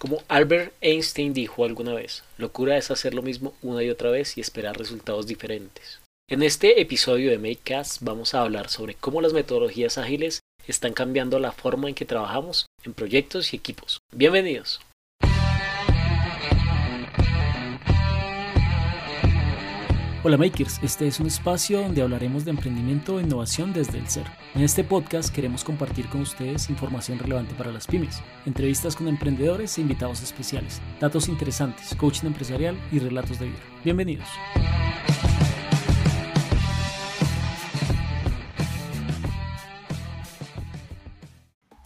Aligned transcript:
Como 0.00 0.22
Albert 0.28 0.72
Einstein 0.80 1.34
dijo 1.34 1.62
alguna 1.62 1.92
vez, 1.92 2.24
locura 2.38 2.78
es 2.78 2.90
hacer 2.90 3.12
lo 3.12 3.20
mismo 3.20 3.52
una 3.60 3.82
y 3.82 3.90
otra 3.90 4.10
vez 4.10 4.38
y 4.38 4.40
esperar 4.40 4.78
resultados 4.78 5.26
diferentes. 5.26 6.00
En 6.26 6.42
este 6.42 6.80
episodio 6.80 7.30
de 7.30 7.36
MakeCast 7.36 8.00
vamos 8.00 8.32
a 8.32 8.40
hablar 8.40 8.70
sobre 8.70 8.94
cómo 8.94 9.20
las 9.20 9.34
metodologías 9.34 9.98
ágiles 9.98 10.40
están 10.66 10.94
cambiando 10.94 11.38
la 11.38 11.52
forma 11.52 11.90
en 11.90 11.94
que 11.94 12.06
trabajamos 12.06 12.64
en 12.82 12.94
proyectos 12.94 13.52
y 13.52 13.56
equipos. 13.56 13.98
Bienvenidos. 14.10 14.80
Hola 20.22 20.36
Makers, 20.36 20.80
este 20.82 21.06
es 21.06 21.18
un 21.18 21.28
espacio 21.28 21.80
donde 21.80 22.02
hablaremos 22.02 22.44
de 22.44 22.50
emprendimiento 22.50 23.18
e 23.18 23.22
innovación 23.22 23.72
desde 23.72 23.96
el 23.96 24.04
cero. 24.06 24.30
En 24.54 24.60
este 24.60 24.84
podcast 24.84 25.34
queremos 25.34 25.64
compartir 25.64 26.08
con 26.08 26.20
ustedes 26.20 26.68
información 26.68 27.18
relevante 27.18 27.54
para 27.54 27.72
las 27.72 27.86
pymes, 27.86 28.22
entrevistas 28.44 28.94
con 28.94 29.08
emprendedores 29.08 29.78
e 29.78 29.80
invitados 29.80 30.22
especiales, 30.22 30.82
datos 31.00 31.26
interesantes, 31.28 31.94
coaching 31.94 32.26
empresarial 32.26 32.76
y 32.92 32.98
relatos 32.98 33.38
de 33.38 33.46
vida. 33.46 33.60
Bienvenidos. 33.82 34.28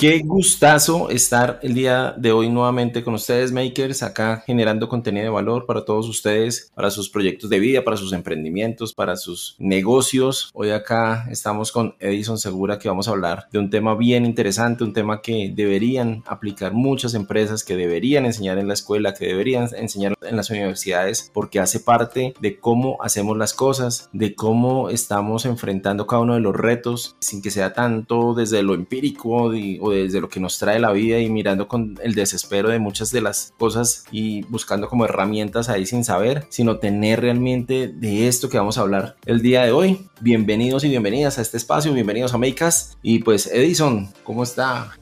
Qué 0.04 0.20
gustazo 0.22 1.08
estar 1.08 1.60
el 1.62 1.72
día 1.72 2.14
de 2.18 2.30
hoy 2.30 2.50
nuevamente 2.50 3.02
con 3.02 3.14
ustedes, 3.14 3.52
Makers, 3.52 4.02
acá 4.02 4.42
generando 4.44 4.86
contenido 4.86 5.24
de 5.24 5.30
valor 5.30 5.64
para 5.64 5.86
todos 5.86 6.06
ustedes, 6.10 6.70
para 6.74 6.90
sus 6.90 7.08
proyectos 7.08 7.48
de 7.48 7.58
vida, 7.58 7.84
para 7.84 7.96
sus 7.96 8.12
emprendimientos, 8.12 8.92
para 8.92 9.16
sus 9.16 9.56
negocios. 9.58 10.50
Hoy 10.52 10.72
acá 10.72 11.26
estamos 11.30 11.72
con 11.72 11.94
Edison 12.00 12.36
Segura 12.36 12.78
que 12.78 12.90
vamos 12.90 13.08
a 13.08 13.12
hablar 13.12 13.46
de 13.50 13.58
un 13.58 13.70
tema 13.70 13.94
bien 13.94 14.26
interesante, 14.26 14.84
un 14.84 14.92
tema 14.92 15.22
que 15.22 15.50
deberían 15.56 16.22
aplicar 16.26 16.74
muchas 16.74 17.14
empresas, 17.14 17.64
que 17.64 17.74
deberían 17.74 18.26
enseñar 18.26 18.58
en 18.58 18.68
la 18.68 18.74
escuela, 18.74 19.14
que 19.14 19.28
deberían 19.28 19.70
enseñar 19.74 20.18
en 20.20 20.36
las 20.36 20.50
universidades, 20.50 21.30
porque 21.32 21.60
hace 21.60 21.80
parte 21.80 22.34
de 22.42 22.58
cómo 22.58 22.98
hacemos 23.00 23.38
las 23.38 23.54
cosas, 23.54 24.10
de 24.12 24.34
cómo 24.34 24.90
estamos 24.90 25.46
enfrentando 25.46 26.06
cada 26.06 26.20
uno 26.20 26.34
de 26.34 26.40
los 26.40 26.54
retos, 26.54 27.16
sin 27.20 27.40
que 27.40 27.50
sea 27.50 27.72
tanto 27.72 28.34
desde 28.34 28.62
lo 28.62 28.74
empírico, 28.74 29.30
o 29.30 29.93
desde 29.94 30.20
lo 30.20 30.28
que 30.28 30.40
nos 30.40 30.58
trae 30.58 30.78
la 30.78 30.92
vida 30.92 31.18
y 31.18 31.30
mirando 31.30 31.68
con 31.68 31.98
el 32.02 32.14
desespero 32.14 32.68
de 32.68 32.78
muchas 32.78 33.10
de 33.10 33.20
las 33.20 33.52
cosas 33.58 34.04
y 34.10 34.42
buscando 34.42 34.88
como 34.88 35.04
herramientas 35.04 35.68
ahí 35.68 35.86
sin 35.86 36.04
saber, 36.04 36.46
sino 36.48 36.78
tener 36.78 37.20
realmente 37.20 37.88
de 37.88 38.28
esto 38.28 38.48
que 38.48 38.58
vamos 38.58 38.78
a 38.78 38.82
hablar 38.82 39.16
el 39.26 39.42
día 39.42 39.64
de 39.64 39.72
hoy. 39.72 40.08
Bienvenidos 40.20 40.84
y 40.84 40.88
bienvenidas 40.88 41.38
a 41.38 41.42
este 41.42 41.56
espacio, 41.56 41.92
bienvenidos 41.92 42.34
a 42.34 42.38
Makers 42.38 42.96
y 43.02 43.20
pues 43.20 43.46
Edison, 43.46 44.12
¿cómo 44.24 44.42
está? 44.42 44.96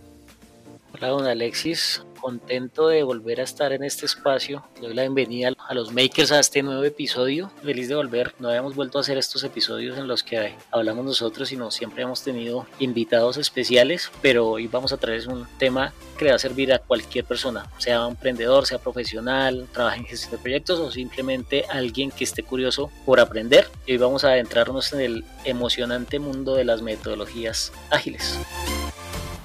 Hola, 0.93 1.09
don 1.09 1.27
Alexis 1.27 2.03
contento 2.23 2.87
de 2.87 3.03
volver 3.03 3.41
a 3.41 3.43
estar 3.43 3.73
en 3.73 3.83
este 3.83 4.07
espacio. 4.07 4.65
doy 4.81 4.95
la 4.95 5.03
bienvenida 5.03 5.53
a 5.59 5.75
los 5.75 5.93
makers 5.93 6.31
a 6.31 6.39
este 6.39 6.63
nuevo 6.63 6.85
episodio. 6.85 7.51
Feliz 7.65 7.89
de 7.89 7.97
volver. 7.97 8.33
No 8.39 8.49
habíamos 8.49 8.77
vuelto 8.77 8.99
a 8.99 9.01
hacer 9.01 9.19
estos 9.19 9.43
episodios 9.43 9.99
en 9.99 10.07
los 10.07 10.23
que 10.23 10.55
hablamos 10.71 11.05
nosotros, 11.05 11.49
sino 11.49 11.73
siempre 11.73 12.05
hemos 12.05 12.23
tenido 12.23 12.65
invitados 12.79 13.39
especiales. 13.39 14.13
Pero 14.23 14.47
hoy 14.47 14.69
vamos 14.69 14.93
a 14.93 14.99
traer 14.99 15.29
un 15.29 15.49
tema 15.59 15.93
que 16.17 16.27
le 16.27 16.31
va 16.31 16.37
a 16.37 16.39
servir 16.39 16.73
a 16.73 16.79
cualquier 16.79 17.25
persona, 17.25 17.69
sea 17.79 18.07
emprendedor, 18.07 18.67
sea 18.67 18.79
profesional, 18.79 19.67
trabaje 19.73 19.99
en 19.99 20.07
gestión 20.07 20.31
de 20.31 20.39
proyectos 20.39 20.79
o 20.79 20.93
simplemente 20.93 21.65
alguien 21.69 22.13
que 22.13 22.23
esté 22.23 22.45
curioso 22.45 22.93
por 23.05 23.19
aprender. 23.19 23.67
Y 23.85 23.93
hoy 23.93 23.99
vamos 23.99 24.23
a 24.23 24.29
adentrarnos 24.29 24.93
en 24.93 25.01
el 25.01 25.25
emocionante 25.45 26.21
mundo 26.21 26.55
de 26.55 26.65
las 26.65 26.83
metodologías 26.83 27.73
ágiles. 27.91 28.39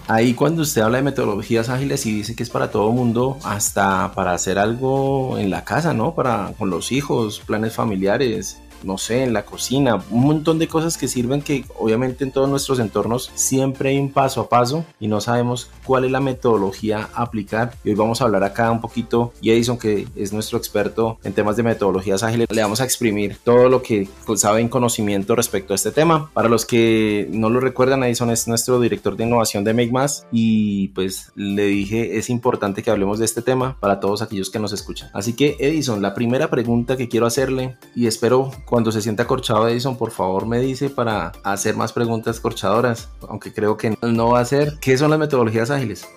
Ahí 0.09 0.33
cuando 0.33 0.61
usted 0.61 0.81
habla 0.81 0.99
de 0.99 1.03
metodologías 1.03 1.67
ágiles 1.67 2.05
y 2.05 2.13
dice 2.13 2.33
que 2.33 2.43
es 2.43 2.49
para 2.49 2.71
todo 2.71 2.91
mundo, 2.93 3.37
hasta 3.43 4.13
para 4.13 4.31
hacer 4.31 4.57
algo 4.57 5.37
en 5.37 5.49
la 5.49 5.65
casa, 5.65 5.93
¿no? 5.93 6.15
Para 6.15 6.53
con 6.57 6.69
los 6.69 6.93
hijos, 6.93 7.41
planes 7.45 7.73
familiares, 7.73 8.61
no 8.83 8.97
sé, 8.97 9.23
en 9.23 9.33
la 9.33 9.45
cocina, 9.45 10.03
un 10.09 10.21
montón 10.21 10.59
de 10.59 10.67
cosas 10.67 10.97
que 10.97 11.07
sirven 11.07 11.41
que 11.41 11.65
obviamente 11.77 12.23
en 12.23 12.31
todos 12.31 12.49
nuestros 12.49 12.79
entornos 12.79 13.31
siempre 13.35 13.89
hay 13.89 13.99
un 13.99 14.11
paso 14.11 14.41
a 14.41 14.49
paso 14.49 14.85
y 14.99 15.07
no 15.07 15.21
sabemos 15.21 15.69
cuál 15.85 16.05
es 16.05 16.11
la 16.11 16.19
metodología 16.19 17.09
a 17.13 17.23
aplicar. 17.23 17.73
Y 17.83 17.89
hoy 17.89 17.95
vamos 17.95 18.21
a 18.21 18.25
hablar 18.25 18.43
acá 18.43 18.71
un 18.71 18.81
poquito 18.81 19.33
y 19.41 19.51
Edison, 19.51 19.77
que 19.77 20.07
es 20.15 20.33
nuestro 20.33 20.57
experto 20.57 21.17
en 21.23 21.33
temas 21.33 21.57
de 21.57 21.63
metodologías 21.63 22.23
ágiles, 22.23 22.47
le 22.49 22.61
vamos 22.61 22.81
a 22.81 22.83
exprimir 22.83 23.37
todo 23.43 23.69
lo 23.69 23.81
que 23.81 24.07
sabe 24.35 24.61
en 24.61 24.69
conocimiento 24.69 25.35
respecto 25.35 25.73
a 25.73 25.75
este 25.75 25.91
tema. 25.91 26.29
Para 26.33 26.49
los 26.49 26.65
que 26.65 27.27
no 27.31 27.49
lo 27.49 27.59
recuerdan, 27.59 28.03
Edison 28.03 28.29
es 28.29 28.47
nuestro 28.47 28.79
director 28.79 29.15
de 29.15 29.23
innovación 29.23 29.63
de 29.63 29.73
Make 29.73 29.87
y 30.31 30.89
pues 30.89 31.31
le 31.35 31.65
dije 31.65 32.17
es 32.17 32.29
importante 32.29 32.83
que 32.83 32.91
hablemos 32.91 33.19
de 33.19 33.25
este 33.25 33.41
tema 33.41 33.77
para 33.79 33.99
todos 33.99 34.21
aquellos 34.21 34.49
que 34.49 34.59
nos 34.59 34.73
escuchan. 34.73 35.09
Así 35.13 35.33
que 35.33 35.55
Edison, 35.59 36.01
la 36.01 36.13
primera 36.13 36.49
pregunta 36.49 36.97
que 36.97 37.07
quiero 37.07 37.25
hacerle 37.25 37.77
y 37.95 38.07
espero 38.07 38.51
se 38.91 39.01
sienta 39.01 39.25
corchado 39.25 39.67
Edison, 39.67 39.97
por 39.97 40.11
favor 40.11 40.45
me 40.45 40.59
dice 40.59 40.89
para 40.89 41.31
hacer 41.43 41.75
más 41.75 41.93
preguntas 41.93 42.39
corchadoras, 42.39 43.09
aunque 43.27 43.51
creo 43.51 43.75
que 43.75 43.97
no 44.01 44.29
va 44.29 44.39
a 44.39 44.45
ser. 44.45 44.77
¿Qué 44.79 44.97
son 44.97 45.09
las 45.09 45.19
metodologías 45.19 45.71
ágiles? 45.71 46.07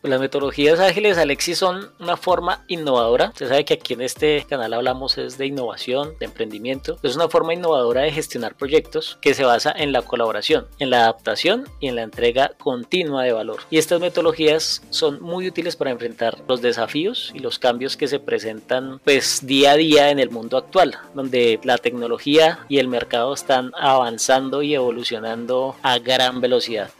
Pues 0.00 0.12
las 0.12 0.20
metodologías 0.20 0.78
ágiles, 0.78 1.18
Alexis, 1.18 1.58
son 1.58 1.90
una 1.98 2.16
forma 2.16 2.64
innovadora. 2.68 3.30
Usted 3.30 3.48
sabe 3.48 3.64
que 3.64 3.74
aquí 3.74 3.94
en 3.94 4.02
este 4.02 4.46
canal 4.48 4.72
hablamos 4.72 5.18
es 5.18 5.38
de 5.38 5.46
innovación, 5.46 6.14
de 6.20 6.26
emprendimiento. 6.26 6.98
Es 7.02 7.16
una 7.16 7.28
forma 7.28 7.52
innovadora 7.52 8.02
de 8.02 8.12
gestionar 8.12 8.54
proyectos 8.54 9.18
que 9.20 9.34
se 9.34 9.44
basa 9.44 9.72
en 9.72 9.90
la 9.90 10.02
colaboración, 10.02 10.68
en 10.78 10.90
la 10.90 11.00
adaptación 11.00 11.64
y 11.80 11.88
en 11.88 11.96
la 11.96 12.02
entrega 12.02 12.52
continua 12.58 13.24
de 13.24 13.32
valor. 13.32 13.62
Y 13.70 13.78
estas 13.78 14.00
metodologías 14.00 14.82
son 14.90 15.20
muy 15.20 15.48
útiles 15.48 15.74
para 15.74 15.90
enfrentar 15.90 16.38
los 16.46 16.62
desafíos 16.62 17.32
y 17.34 17.40
los 17.40 17.58
cambios 17.58 17.96
que 17.96 18.06
se 18.06 18.20
presentan 18.20 19.00
pues 19.02 19.44
día 19.46 19.72
a 19.72 19.76
día 19.76 20.10
en 20.10 20.20
el 20.20 20.30
mundo 20.30 20.58
actual, 20.58 20.96
donde 21.14 21.58
la 21.64 21.76
tecnología 21.76 22.60
y 22.68 22.78
el 22.78 22.86
mercado 22.86 23.34
están 23.34 23.72
avanzando 23.76 24.62
y 24.62 24.76
evolucionando 24.76 25.74
a 25.82 25.98
gran 25.98 26.40
velocidad. 26.40 26.90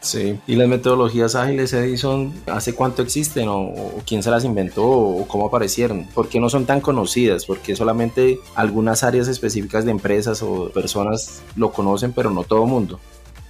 Sí, 0.00 0.40
y 0.46 0.56
las 0.56 0.66
metodologías 0.66 1.34
ágiles, 1.34 1.74
Edison, 1.74 2.32
¿hace 2.46 2.74
cuánto 2.74 3.02
existen 3.02 3.48
o, 3.48 3.74
quién 4.06 4.22
se 4.22 4.30
las 4.30 4.44
inventó 4.44 4.86
o, 4.86 5.28
cómo 5.28 5.46
aparecieron? 5.46 6.06
¿Por 6.14 6.28
qué 6.28 6.40
no 6.40 6.48
son 6.48 6.64
tan 6.64 6.80
conocidas? 6.80 7.44
Porque 7.44 7.76
solamente 7.76 8.38
algunas 8.54 9.04
áreas 9.04 9.28
específicas 9.28 9.84
de 9.84 9.90
empresas 9.90 10.42
o 10.42 10.70
personas 10.70 11.42
lo 11.54 11.70
conocen, 11.70 12.12
pero 12.12 12.30
no 12.30 12.44
todo 12.44 12.64
el 12.64 12.70
mundo. 12.70 12.98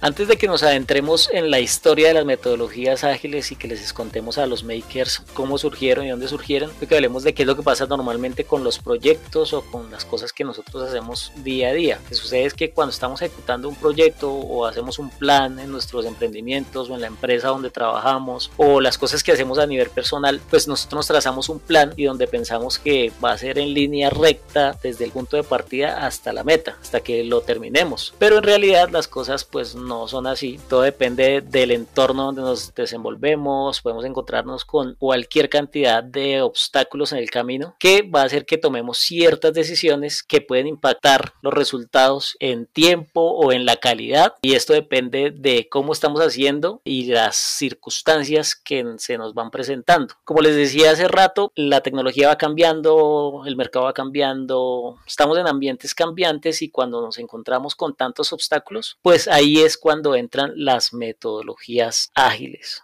Antes 0.03 0.27
de 0.27 0.35
que 0.35 0.47
nos 0.47 0.63
adentremos 0.63 1.29
en 1.31 1.51
la 1.51 1.59
historia 1.59 2.07
de 2.07 2.15
las 2.15 2.25
metodologías 2.25 3.03
ágiles 3.03 3.51
y 3.51 3.55
que 3.55 3.67
les 3.67 3.93
contemos 3.93 4.39
a 4.39 4.47
los 4.47 4.63
makers 4.63 5.21
cómo 5.35 5.59
surgieron 5.59 6.03
y 6.03 6.09
dónde 6.09 6.27
surgieron, 6.27 6.71
que 6.71 6.95
hablemos 6.95 7.21
de 7.21 7.35
qué 7.35 7.43
es 7.43 7.47
lo 7.47 7.55
que 7.55 7.61
pasa 7.61 7.85
normalmente 7.85 8.43
con 8.43 8.63
los 8.63 8.79
proyectos 8.79 9.53
o 9.53 9.61
con 9.61 9.91
las 9.91 10.03
cosas 10.03 10.33
que 10.33 10.43
nosotros 10.43 10.89
hacemos 10.89 11.31
día 11.43 11.69
a 11.69 11.73
día. 11.73 11.99
Lo 12.01 12.09
que 12.09 12.15
sucede 12.15 12.45
es 12.45 12.55
que 12.55 12.71
cuando 12.71 12.89
estamos 12.89 13.21
ejecutando 13.21 13.69
un 13.69 13.75
proyecto 13.75 14.33
o 14.33 14.65
hacemos 14.65 14.97
un 14.97 15.11
plan 15.11 15.59
en 15.59 15.69
nuestros 15.71 16.07
emprendimientos 16.07 16.89
o 16.89 16.95
en 16.95 17.01
la 17.01 17.07
empresa 17.07 17.49
donde 17.49 17.69
trabajamos 17.69 18.49
o 18.57 18.81
las 18.81 18.97
cosas 18.97 19.21
que 19.21 19.33
hacemos 19.33 19.59
a 19.59 19.67
nivel 19.67 19.91
personal, 19.91 20.41
pues 20.49 20.67
nosotros 20.67 20.97
nos 20.97 21.07
trazamos 21.07 21.47
un 21.47 21.59
plan 21.59 21.93
y 21.95 22.05
donde 22.05 22.25
pensamos 22.25 22.79
que 22.79 23.13
va 23.23 23.33
a 23.33 23.37
ser 23.37 23.59
en 23.59 23.75
línea 23.75 24.09
recta 24.09 24.75
desde 24.81 25.05
el 25.05 25.11
punto 25.11 25.37
de 25.37 25.43
partida 25.43 26.07
hasta 26.07 26.33
la 26.33 26.43
meta, 26.43 26.75
hasta 26.81 27.01
que 27.01 27.23
lo 27.23 27.41
terminemos. 27.41 28.15
Pero 28.17 28.39
en 28.39 28.43
realidad 28.43 28.89
las 28.89 29.07
cosas 29.07 29.45
pues 29.45 29.75
no 29.75 29.90
no 29.91 30.07
son 30.07 30.25
así. 30.25 30.57
Todo 30.69 30.83
depende 30.83 31.41
del 31.41 31.71
entorno 31.71 32.25
donde 32.25 32.41
nos 32.41 32.73
desenvolvemos. 32.73 33.81
Podemos 33.81 34.05
encontrarnos 34.05 34.63
con 34.63 34.95
cualquier 34.95 35.49
cantidad 35.49 36.01
de 36.01 36.41
obstáculos 36.41 37.11
en 37.11 37.17
el 37.17 37.29
camino 37.29 37.75
que 37.77 38.01
va 38.01 38.21
a 38.21 38.25
hacer 38.25 38.45
que 38.45 38.57
tomemos 38.57 38.99
ciertas 38.99 39.53
decisiones 39.53 40.23
que 40.23 40.39
pueden 40.39 40.67
impactar 40.67 41.33
los 41.41 41.53
resultados 41.53 42.37
en 42.39 42.67
tiempo 42.67 43.21
o 43.21 43.51
en 43.51 43.65
la 43.65 43.75
calidad. 43.75 44.35
Y 44.41 44.53
esto 44.53 44.71
depende 44.71 45.31
de 45.31 45.67
cómo 45.69 45.91
estamos 45.91 46.21
haciendo 46.21 46.79
y 46.85 47.07
las 47.07 47.35
circunstancias 47.35 48.55
que 48.55 48.85
se 48.97 49.17
nos 49.17 49.33
van 49.33 49.51
presentando. 49.51 50.15
Como 50.23 50.39
les 50.41 50.55
decía 50.55 50.91
hace 50.91 51.09
rato, 51.09 51.51
la 51.55 51.81
tecnología 51.81 52.29
va 52.29 52.37
cambiando, 52.37 53.43
el 53.45 53.57
mercado 53.57 53.85
va 53.85 53.93
cambiando, 53.93 54.97
estamos 55.05 55.37
en 55.37 55.47
ambientes 55.47 55.93
cambiantes 55.93 56.61
y 56.61 56.69
cuando 56.69 57.01
nos 57.01 57.17
encontramos 57.17 57.75
con 57.75 57.93
tantos 57.93 58.31
obstáculos, 58.31 58.97
pues 59.01 59.27
ahí 59.27 59.59
es 59.59 59.80
cuando 59.81 60.15
entran 60.15 60.53
las 60.55 60.93
metodologías 60.93 62.11
ágiles. 62.13 62.83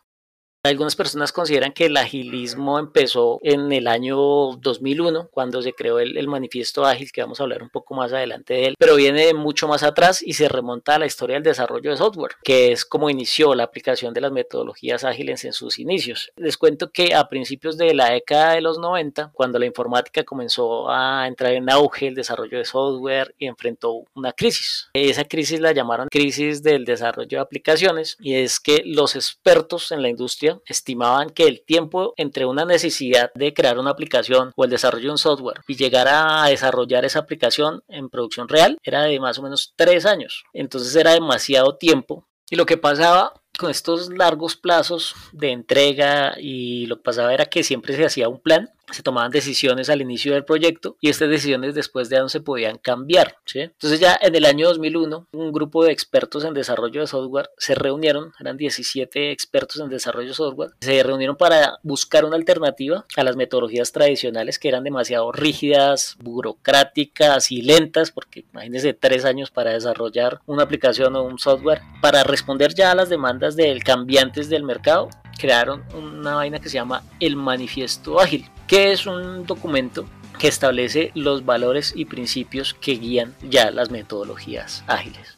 Algunas 0.67 0.97
personas 0.97 1.31
consideran 1.31 1.71
que 1.71 1.85
el 1.85 1.95
agilismo 1.95 2.77
empezó 2.77 3.39
en 3.41 3.71
el 3.71 3.87
año 3.87 4.17
2001, 4.17 5.29
cuando 5.31 5.61
se 5.61 5.71
creó 5.71 5.99
el, 5.99 6.27
manifiesto 6.27 6.85
ágil, 6.85 7.09
que 7.13 7.21
vamos 7.21 7.39
a 7.39 7.43
hablar 7.43 7.63
un 7.63 7.69
poco 7.69 7.93
más 7.93 8.11
adelante 8.11 8.53
de 8.53 8.65
él, 8.65 8.75
pero 8.77 8.95
viene 8.95 9.33
mucho 9.33 9.69
más 9.69 9.83
atrás 9.83 10.21
y 10.21 10.33
se 10.33 10.49
remonta 10.49 10.95
a 10.95 10.99
la 10.99 11.05
historia 11.05 11.35
del 11.35 11.43
desarrollo 11.43 11.91
de 11.91 11.95
software, 11.95 12.33
que 12.43 12.73
es 12.73 12.83
como 12.83 13.09
inició 13.09 13.55
la 13.55 13.63
aplicación 13.63 14.13
de 14.13 14.19
las 14.19 14.33
metodologías 14.33 15.05
ágiles 15.05 15.45
en 15.45 15.53
sus 15.53 15.79
inicios. 15.79 16.31
Les 16.35 16.57
cuento 16.57 16.91
que 16.91 17.15
a 17.15 17.29
principios 17.29 17.77
de 17.77 17.93
la 17.93 18.11
década 18.11 18.53
de 18.55 18.61
los 18.61 18.77
90, 18.77 19.31
cuando 19.33 19.59
la 19.59 19.67
informática 19.67 20.25
comenzó 20.25 20.89
a 20.89 21.27
entrar 21.27 21.53
en 21.53 21.69
auge, 21.69 22.07
el 22.07 22.15
desarrollo 22.15 22.57
de 22.57 22.65
software 22.65 23.33
y 23.37 23.47
enfrentó 23.47 24.03
una 24.13 24.33
crisis. 24.33 24.89
Esa 24.93 25.23
crisis 25.23 25.61
la 25.61 25.71
llamaron 25.71 26.09
crisis 26.09 26.61
del 26.61 26.83
desarrollo 26.83 27.37
de 27.37 27.39
aplicaciones 27.39 28.17
y 28.19 28.35
es 28.35 28.59
que 28.59 28.81
los 28.83 29.15
expertos 29.15 29.93
en 29.93 30.01
la 30.01 30.09
industria 30.09 30.56
estimaban 30.65 31.29
que 31.29 31.43
el 31.43 31.63
tiempo 31.63 32.13
entre 32.17 32.45
una 32.45 32.65
necesidad 32.65 33.31
de 33.35 33.53
crear 33.53 33.79
una 33.79 33.91
aplicación 33.91 34.51
o 34.55 34.63
el 34.63 34.69
desarrollo 34.69 35.05
de 35.05 35.11
un 35.11 35.17
software 35.17 35.61
y 35.67 35.75
llegar 35.75 36.07
a 36.09 36.47
desarrollar 36.47 37.05
esa 37.05 37.19
aplicación 37.19 37.83
en 37.87 38.09
producción 38.09 38.47
real 38.47 38.77
era 38.83 39.03
de 39.03 39.19
más 39.19 39.39
o 39.39 39.43
menos 39.43 39.73
tres 39.75 40.05
años. 40.05 40.43
Entonces 40.53 40.95
era 40.95 41.13
demasiado 41.13 41.75
tiempo. 41.75 42.27
Y 42.49 42.55
lo 42.55 42.65
que 42.65 42.77
pasaba 42.77 43.33
con 43.57 43.71
estos 43.71 44.09
largos 44.09 44.55
plazos 44.55 45.15
de 45.33 45.51
entrega 45.51 46.35
y 46.39 46.85
lo 46.85 46.97
que 46.97 47.03
pasaba 47.03 47.33
era 47.33 47.45
que 47.45 47.63
siempre 47.63 47.95
se 47.95 48.05
hacía 48.05 48.29
un 48.29 48.39
plan 48.39 48.69
se 48.91 49.03
tomaban 49.03 49.31
decisiones 49.31 49.89
al 49.89 50.01
inicio 50.01 50.33
del 50.33 50.45
proyecto 50.45 50.97
y 51.01 51.09
estas 51.09 51.29
decisiones 51.29 51.75
después 51.75 52.09
de 52.09 52.17
años 52.17 52.31
se 52.31 52.41
podían 52.41 52.77
cambiar. 52.77 53.37
Entonces 53.53 53.99
ya 53.99 54.17
en 54.21 54.35
el 54.35 54.45
año 54.45 54.67
2001 54.67 55.27
un 55.31 55.51
grupo 55.51 55.83
de 55.83 55.91
expertos 55.91 56.43
en 56.43 56.53
desarrollo 56.53 57.01
de 57.01 57.07
software 57.07 57.49
se 57.57 57.75
reunieron, 57.75 58.33
eran 58.39 58.57
17 58.57 59.31
expertos 59.31 59.81
en 59.81 59.89
desarrollo 59.89 60.29
de 60.29 60.33
software, 60.33 60.71
se 60.79 61.03
reunieron 61.03 61.35
para 61.35 61.79
buscar 61.83 62.25
una 62.25 62.35
alternativa 62.35 63.05
a 63.15 63.23
las 63.23 63.35
metodologías 63.35 63.91
tradicionales 63.91 64.59
que 64.59 64.67
eran 64.69 64.83
demasiado 64.83 65.31
rígidas, 65.31 66.15
burocráticas 66.19 67.51
y 67.51 67.61
lentas, 67.61 68.11
porque 68.11 68.45
imagínense 68.51 68.93
tres 68.93 69.25
años 69.25 69.51
para 69.51 69.71
desarrollar 69.71 70.39
una 70.45 70.63
aplicación 70.63 71.15
o 71.15 71.23
un 71.23 71.39
software, 71.39 71.81
para 72.01 72.23
responder 72.23 72.73
ya 72.73 72.91
a 72.91 72.95
las 72.95 73.09
demandas 73.09 73.55
del 73.55 73.83
cambiantes 73.83 74.49
del 74.49 74.63
mercado 74.63 75.09
crearon 75.37 75.83
una 75.93 76.35
vaina 76.35 76.59
que 76.59 76.69
se 76.69 76.75
llama 76.75 77.03
el 77.19 77.35
Manifiesto 77.35 78.19
Ágil, 78.19 78.49
que 78.67 78.91
es 78.91 79.05
un 79.05 79.45
documento 79.45 80.05
que 80.37 80.47
establece 80.47 81.11
los 81.15 81.45
valores 81.45 81.93
y 81.95 82.05
principios 82.05 82.73
que 82.73 82.93
guían 82.93 83.35
ya 83.41 83.71
las 83.71 83.89
metodologías 83.89 84.83
ágiles. 84.87 85.36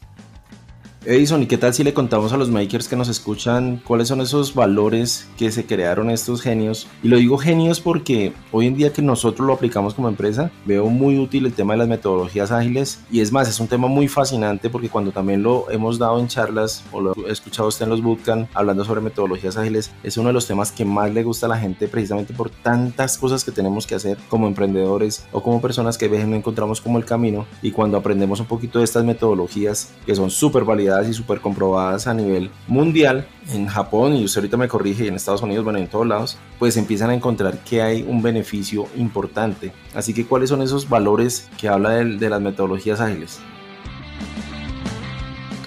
Edison, 1.06 1.42
¿y 1.42 1.48
qué 1.48 1.58
tal 1.58 1.74
si 1.74 1.86
le 1.86 1.94
contamos 1.94 2.34
a 2.34 2.38
los 2.38 2.50
makers 2.50 2.90
que 2.90 2.98
nos 2.98 3.08
escuchan 3.08 3.82
cuáles 3.88 4.10
son 4.10 4.20
esos 4.20 4.54
valores 4.54 5.30
que 5.38 5.50
se 5.50 5.66
crearon 5.66 6.10
estos 6.10 6.42
genios? 6.42 6.88
Y 7.02 7.08
lo 7.08 7.16
digo 7.16 7.38
genios 7.38 7.80
porque 7.80 8.34
hoy 8.52 8.68
en 8.68 8.76
día 8.76 8.92
que 8.92 9.02
nosotros 9.02 9.48
lo 9.48 9.54
aplicamos 9.54 9.94
como 9.94 10.10
empresa, 10.10 10.52
veo 10.66 10.88
muy 10.88 11.18
útil 11.18 11.46
el 11.46 11.54
tema 11.54 11.74
de 11.74 11.80
las 11.80 11.88
metodologías 11.88 12.52
ágiles 12.52 13.00
y 13.10 13.22
es 13.22 13.32
más, 13.32 13.48
es 13.48 13.62
un 13.62 13.70
tema 13.70 13.88
muy 13.88 14.10
fascinante 14.10 14.70
porque 14.70 14.90
cuando 14.90 15.14
también 15.14 15.42
lo 15.42 15.72
hemos 15.72 16.00
dado 16.00 16.20
en 16.20 16.28
charlas 16.28 16.84
o 16.92 17.00
lo 17.00 17.14
he 17.26 17.32
escuchado 17.32 17.70
usted 17.70 17.86
en 17.86 17.92
los 17.92 18.04
bootcamp 18.04 18.50
hablando 18.54 18.84
sobre 18.84 19.00
metodologías 19.00 19.56
ágiles, 19.56 19.92
es 20.04 20.18
uno 20.18 20.28
de 20.28 20.34
los 20.34 20.48
temas 20.48 20.74
que 20.74 20.84
más 20.84 21.14
le 21.14 21.24
gusta 21.24 21.46
a 21.46 21.50
la 21.50 21.58
gente 21.58 21.88
precisamente 21.88 22.34
por 22.34 22.50
tantas 22.50 23.18
cosas 23.18 23.46
que 23.46 23.54
tenemos 23.54 23.88
que 23.88 23.96
hacer 23.96 24.18
como 24.28 24.48
emprendedores 24.48 25.26
o 25.32 25.42
como 25.42 25.62
personas 25.62 25.98
que 25.98 26.08
a 26.08 26.10
veces 26.10 26.28
no 26.28 26.36
encontramos 26.36 26.82
como 26.82 26.98
el 26.98 27.06
camino 27.06 27.46
y 27.62 27.72
cuando 27.72 27.98
aprendemos 27.98 28.42
un 28.42 28.48
poquito 28.48 28.80
de 28.80 28.86
estas 28.86 29.06
metodologías 29.06 29.94
que 30.06 30.14
son 30.14 30.30
súper 30.30 30.66
y 31.08 31.14
súper 31.14 31.40
comprobadas 31.40 32.08
a 32.08 32.14
nivel 32.14 32.50
mundial, 32.68 33.28
en 33.54 33.68
Japón, 33.68 34.16
y 34.16 34.26
usted 34.26 34.40
ahorita 34.40 34.58
me 34.58 34.68
corrige, 34.68 35.08
en 35.08 35.16
Estados 35.16 35.42
Unidos, 35.42 35.64
bueno, 35.64 35.80
en 35.80 35.88
todos 35.88 36.08
lados, 36.08 36.38
pues 36.58 36.78
empiezan 36.78 37.10
a 37.10 37.14
encontrar 37.14 37.60
que 37.60 37.82
hay 37.82 38.04
un 38.08 38.22
beneficio 38.22 38.88
importante. 38.96 39.72
Así 39.94 40.14
que, 40.14 40.26
¿cuáles 40.26 40.50
son 40.50 40.62
esos 40.62 40.90
valores 40.90 41.50
que 41.58 41.70
habla 41.70 41.92
de, 41.92 42.18
de 42.18 42.30
las 42.30 42.42
metodologías 42.42 43.00
ágiles? 43.00 43.40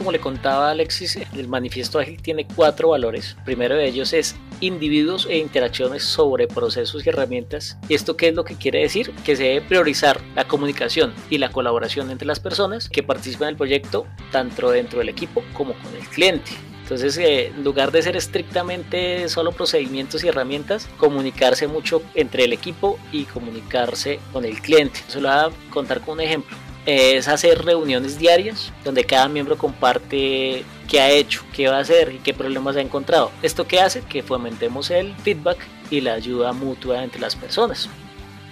como 0.02 0.10
le 0.10 0.18
contaba 0.18 0.72
Alexis, 0.72 1.16
el 1.32 1.46
manifiesto 1.46 2.00
ágil 2.00 2.20
tiene 2.20 2.44
cuatro 2.44 2.88
valores. 2.88 3.36
primero 3.44 3.76
de 3.76 3.86
ellos 3.86 4.12
es 4.12 4.34
individuos 4.62 5.26
e 5.28 5.38
interacciones 5.38 6.04
sobre 6.04 6.48
procesos 6.48 7.04
y 7.04 7.08
herramientas. 7.10 7.76
¿Esto 7.88 8.16
qué 8.16 8.28
es 8.28 8.34
lo 8.34 8.44
que 8.44 8.54
quiere 8.54 8.80
decir? 8.80 9.12
Que 9.24 9.36
se 9.36 9.42
debe 9.42 9.60
priorizar 9.60 10.20
la 10.34 10.46
comunicación 10.46 11.12
y 11.28 11.38
la 11.38 11.50
colaboración 11.50 12.10
entre 12.10 12.26
las 12.26 12.40
personas 12.40 12.88
que 12.88 13.02
participan 13.02 13.48
en 13.48 13.52
el 13.52 13.56
proyecto, 13.56 14.06
tanto 14.30 14.70
dentro 14.70 15.00
del 15.00 15.08
equipo 15.08 15.42
como 15.52 15.74
con 15.74 15.94
el 15.94 16.06
cliente. 16.08 16.52
Entonces, 16.82 17.16
eh, 17.18 17.48
en 17.48 17.64
lugar 17.64 17.90
de 17.90 18.02
ser 18.02 18.16
estrictamente 18.16 19.28
solo 19.28 19.52
procedimientos 19.52 20.24
y 20.24 20.28
herramientas, 20.28 20.88
comunicarse 20.96 21.66
mucho 21.66 22.02
entre 22.14 22.44
el 22.44 22.52
equipo 22.52 22.98
y 23.12 23.24
comunicarse 23.24 24.20
con 24.32 24.44
el 24.44 24.60
cliente. 24.60 25.00
Solo 25.08 25.28
voy 25.28 25.38
a 25.38 25.70
contar 25.70 26.00
con 26.00 26.14
un 26.14 26.20
ejemplo 26.20 26.56
es 26.86 27.28
hacer 27.28 27.64
reuniones 27.64 28.18
diarias 28.18 28.72
donde 28.84 29.04
cada 29.04 29.28
miembro 29.28 29.56
comparte 29.56 30.64
qué 30.92 31.00
ha 31.00 31.10
hecho, 31.10 31.42
qué 31.54 31.68
va 31.68 31.78
a 31.78 31.80
hacer 31.80 32.12
y 32.12 32.18
qué 32.18 32.34
problemas 32.34 32.76
ha 32.76 32.82
encontrado. 32.82 33.30
¿Esto 33.42 33.66
qué 33.66 33.80
hace? 33.80 34.02
Que 34.02 34.22
fomentemos 34.22 34.90
el 34.90 35.14
feedback 35.16 35.56
y 35.90 36.02
la 36.02 36.12
ayuda 36.12 36.52
mutua 36.52 37.02
entre 37.02 37.18
las 37.18 37.34
personas. 37.34 37.88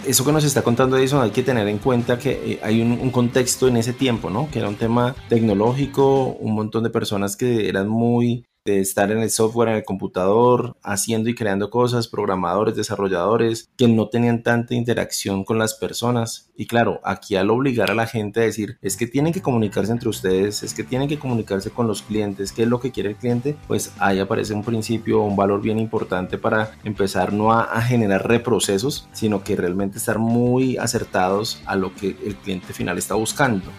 Eso 0.07 0.25
que 0.25 0.33
nos 0.33 0.45
está 0.45 0.63
contando 0.63 0.97
Edison 0.97 1.23
hay 1.23 1.33
que 1.33 1.43
tener 1.43 1.69
en 1.69 1.77
cuenta 1.77 2.19
que 2.19 2.31
eh, 2.31 2.61
hay 2.63 2.81
un, 2.81 2.93
un, 2.93 3.11
contexto 3.11 3.69
en 3.69 3.77
ese 3.77 3.93
tiempo, 3.93 4.31
¿no? 4.31 4.51
Que 4.51 4.61
era 4.61 4.71
un 4.71 4.77
tema 4.77 5.15
tecnológico, 5.29 6.29
un 6.41 6.55
montón 6.55 6.83
de 6.83 6.89
personas 6.89 7.37
que 7.37 7.69
eran 7.69 7.89
muy 7.89 8.47
estar 8.79 9.11
en 9.11 9.19
el 9.19 9.31
software, 9.31 9.71
en 9.71 9.77
el 9.77 9.85
computador, 9.85 10.77
haciendo 10.83 11.29
y 11.29 11.35
creando 11.35 11.71
cosas, 11.71 12.07
programadores, 12.07 12.77
desarrolladores, 12.77 13.71
que 13.77 13.89
no 13.89 14.09
tenían 14.09 14.43
tanta 14.43 14.75
interacción 14.75 15.45
con 15.45 15.59
las 15.59 15.75
personas. 15.75 16.51
Y 16.57 16.67
claro, 16.67 17.01
aquí 17.03 17.37
al 17.37 17.51
obligar 17.51 17.91
a 17.91 17.95
la 17.95 18.07
gente 18.07 18.41
a 18.41 18.45
decir, 18.45 18.79
es 18.83 18.97
que 18.97 19.07
tienen 19.07 19.33
que 19.33 19.43
comunicarse 19.43 19.91
entre 19.91 20.09
ustedes, 20.09 20.63
es 20.63 20.75
que 20.75 20.85
tienen 20.85 21.09
que 21.09 21.19
comunicarse 21.19 21.71
con 21.71 21.87
los 21.87 22.03
clientes, 22.03 22.53
qué 22.53 22.63
es 22.63 22.69
lo 22.69 22.81
que 22.81 22.93
quiere 22.93 23.11
el 23.11 23.17
cliente, 23.17 23.57
pues 23.67 23.93
ahí 23.99 24.19
aparece 24.19 24.55
un 24.55 24.63
principio, 24.63 25.23
un 25.23 25.37
valor 25.37 25.61
bien 25.61 25.79
importante 25.79 26.39
para 26.39 26.73
empezar 26.85 27.33
no 27.33 27.53
a, 27.53 27.63
a 27.63 27.83
generar 27.83 28.29
reprocesos, 28.29 29.09
sino 29.13 29.43
que 29.43 29.57
realmente 29.57 29.99
estar 29.99 30.19
muy 30.19 30.77
acertados 30.77 31.63
a 31.67 31.77
lo 31.77 31.95
que 31.95 32.17
el 32.25 32.37
cliente 32.37 32.73
final 32.73 32.99
está 32.99 33.15
buscando. 33.15 33.71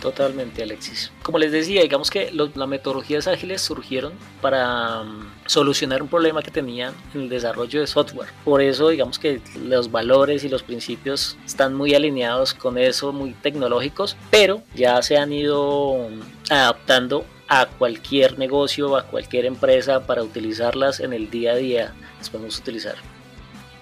Totalmente, 0.00 0.62
Alexis. 0.62 1.10
Como 1.22 1.38
les 1.38 1.50
decía, 1.50 1.82
digamos 1.82 2.10
que 2.10 2.30
las 2.30 2.68
metodologías 2.68 3.26
ágiles 3.26 3.62
surgieron 3.62 4.12
para 4.40 5.00
um, 5.00 5.26
solucionar 5.46 6.02
un 6.02 6.08
problema 6.08 6.42
que 6.42 6.50
tenían 6.50 6.94
en 7.14 7.22
el 7.22 7.28
desarrollo 7.28 7.80
de 7.80 7.86
software. 7.86 8.28
Por 8.44 8.62
eso, 8.62 8.90
digamos 8.90 9.18
que 9.18 9.40
los 9.64 9.90
valores 9.90 10.44
y 10.44 10.48
los 10.48 10.62
principios 10.62 11.36
están 11.44 11.74
muy 11.74 11.94
alineados 11.94 12.54
con 12.54 12.78
eso, 12.78 13.12
muy 13.12 13.32
tecnológicos, 13.32 14.16
pero 14.30 14.62
ya 14.74 15.02
se 15.02 15.16
han 15.18 15.32
ido 15.32 15.90
um, 15.90 16.20
adaptando 16.48 17.24
a 17.48 17.66
cualquier 17.66 18.38
negocio, 18.38 18.96
a 18.96 19.04
cualquier 19.04 19.46
empresa 19.46 20.06
para 20.06 20.22
utilizarlas 20.22 21.00
en 21.00 21.12
el 21.12 21.30
día 21.30 21.52
a 21.52 21.56
día. 21.56 21.94
Las 22.18 22.30
podemos 22.30 22.58
utilizar. 22.58 22.94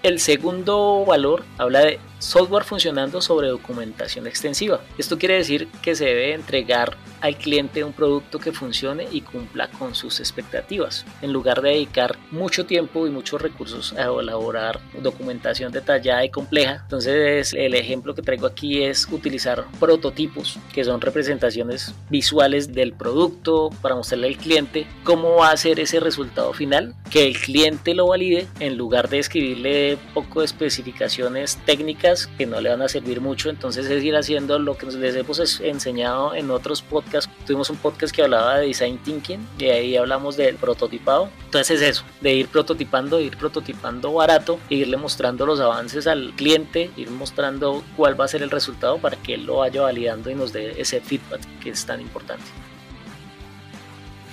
El 0.03 0.19
segundo 0.19 1.03
valor 1.05 1.43
habla 1.57 1.81
de 1.81 1.99
software 2.19 2.63
funcionando 2.63 3.21
sobre 3.21 3.47
documentación 3.47 4.27
extensiva. 4.27 4.81
Esto 4.97 5.17
quiere 5.17 5.35
decir 5.35 5.67
que 5.81 5.95
se 5.95 6.05
debe 6.05 6.33
entregar 6.33 6.97
al 7.21 7.35
cliente 7.35 7.83
un 7.83 7.93
producto 7.93 8.39
que 8.39 8.51
funcione 8.51 9.07
y 9.11 9.21
cumpla 9.21 9.69
con 9.71 9.95
sus 9.95 10.19
expectativas, 10.19 11.05
en 11.21 11.33
lugar 11.33 11.61
de 11.61 11.71
dedicar 11.71 12.17
mucho 12.31 12.65
tiempo 12.65 13.07
y 13.07 13.09
muchos 13.09 13.41
recursos 13.41 13.93
a 13.93 14.03
elaborar 14.03 14.79
documentación 15.01 15.71
detallada 15.71 16.23
y 16.25 16.29
compleja. 16.29 16.81
Entonces 16.83 17.53
el 17.53 17.73
ejemplo 17.73 18.13
que 18.13 18.21
traigo 18.21 18.47
aquí 18.47 18.83
es 18.83 19.07
utilizar 19.11 19.65
prototipos, 19.79 20.59
que 20.73 20.83
son 20.83 21.01
representaciones 21.01 21.93
visuales 22.09 22.73
del 22.73 22.93
producto 22.93 23.69
para 23.81 23.95
mostrarle 23.95 24.27
al 24.27 24.37
cliente 24.37 24.87
cómo 25.03 25.37
va 25.37 25.51
a 25.51 25.57
ser 25.57 25.79
ese 25.79 25.99
resultado 25.99 26.53
final, 26.53 26.95
que 27.09 27.27
el 27.27 27.37
cliente 27.37 27.93
lo 27.93 28.07
valide 28.07 28.47
en 28.59 28.77
lugar 28.77 29.09
de 29.09 29.19
escribirle 29.19 29.97
poco 30.13 30.39
de 30.39 30.45
especificaciones 30.45 31.57
técnicas 31.65 32.06
que 32.37 32.45
no 32.45 32.61
le 32.61 32.69
van 32.69 32.81
a 32.81 32.87
servir 32.87 33.19
mucho, 33.19 33.49
entonces 33.49 33.85
es 33.87 34.03
ir 34.03 34.15
haciendo 34.15 34.59
lo 34.59 34.77
que 34.77 34.85
les 34.85 35.15
hemos 35.15 35.59
enseñado 35.59 36.33
en 36.33 36.49
otros 36.51 36.81
podcasts. 36.81 37.29
Tuvimos 37.45 37.69
un 37.69 37.77
podcast 37.77 38.15
que 38.15 38.23
hablaba 38.23 38.59
de 38.59 38.67
design 38.67 38.97
thinking 38.99 39.45
y 39.59 39.65
ahí 39.65 39.97
hablamos 39.97 40.37
del 40.37 40.55
prototipado. 40.55 41.29
Entonces 41.45 41.81
es 41.81 41.89
eso, 41.89 42.03
de 42.21 42.33
ir 42.33 42.47
prototipando, 42.47 43.19
ir 43.19 43.35
prototipando 43.35 44.13
barato, 44.13 44.59
e 44.69 44.75
irle 44.75 44.97
mostrando 44.97 45.45
los 45.45 45.59
avances 45.59 46.07
al 46.07 46.33
cliente, 46.35 46.91
ir 46.95 47.09
mostrando 47.11 47.83
cuál 47.97 48.19
va 48.19 48.25
a 48.25 48.27
ser 48.27 48.41
el 48.41 48.49
resultado 48.49 48.97
para 48.99 49.17
que 49.17 49.33
él 49.33 49.45
lo 49.45 49.57
vaya 49.57 49.81
validando 49.81 50.29
y 50.29 50.35
nos 50.35 50.53
dé 50.53 50.79
ese 50.79 51.01
feedback 51.01 51.41
que 51.61 51.71
es 51.71 51.85
tan 51.85 51.99
importante. 51.99 52.45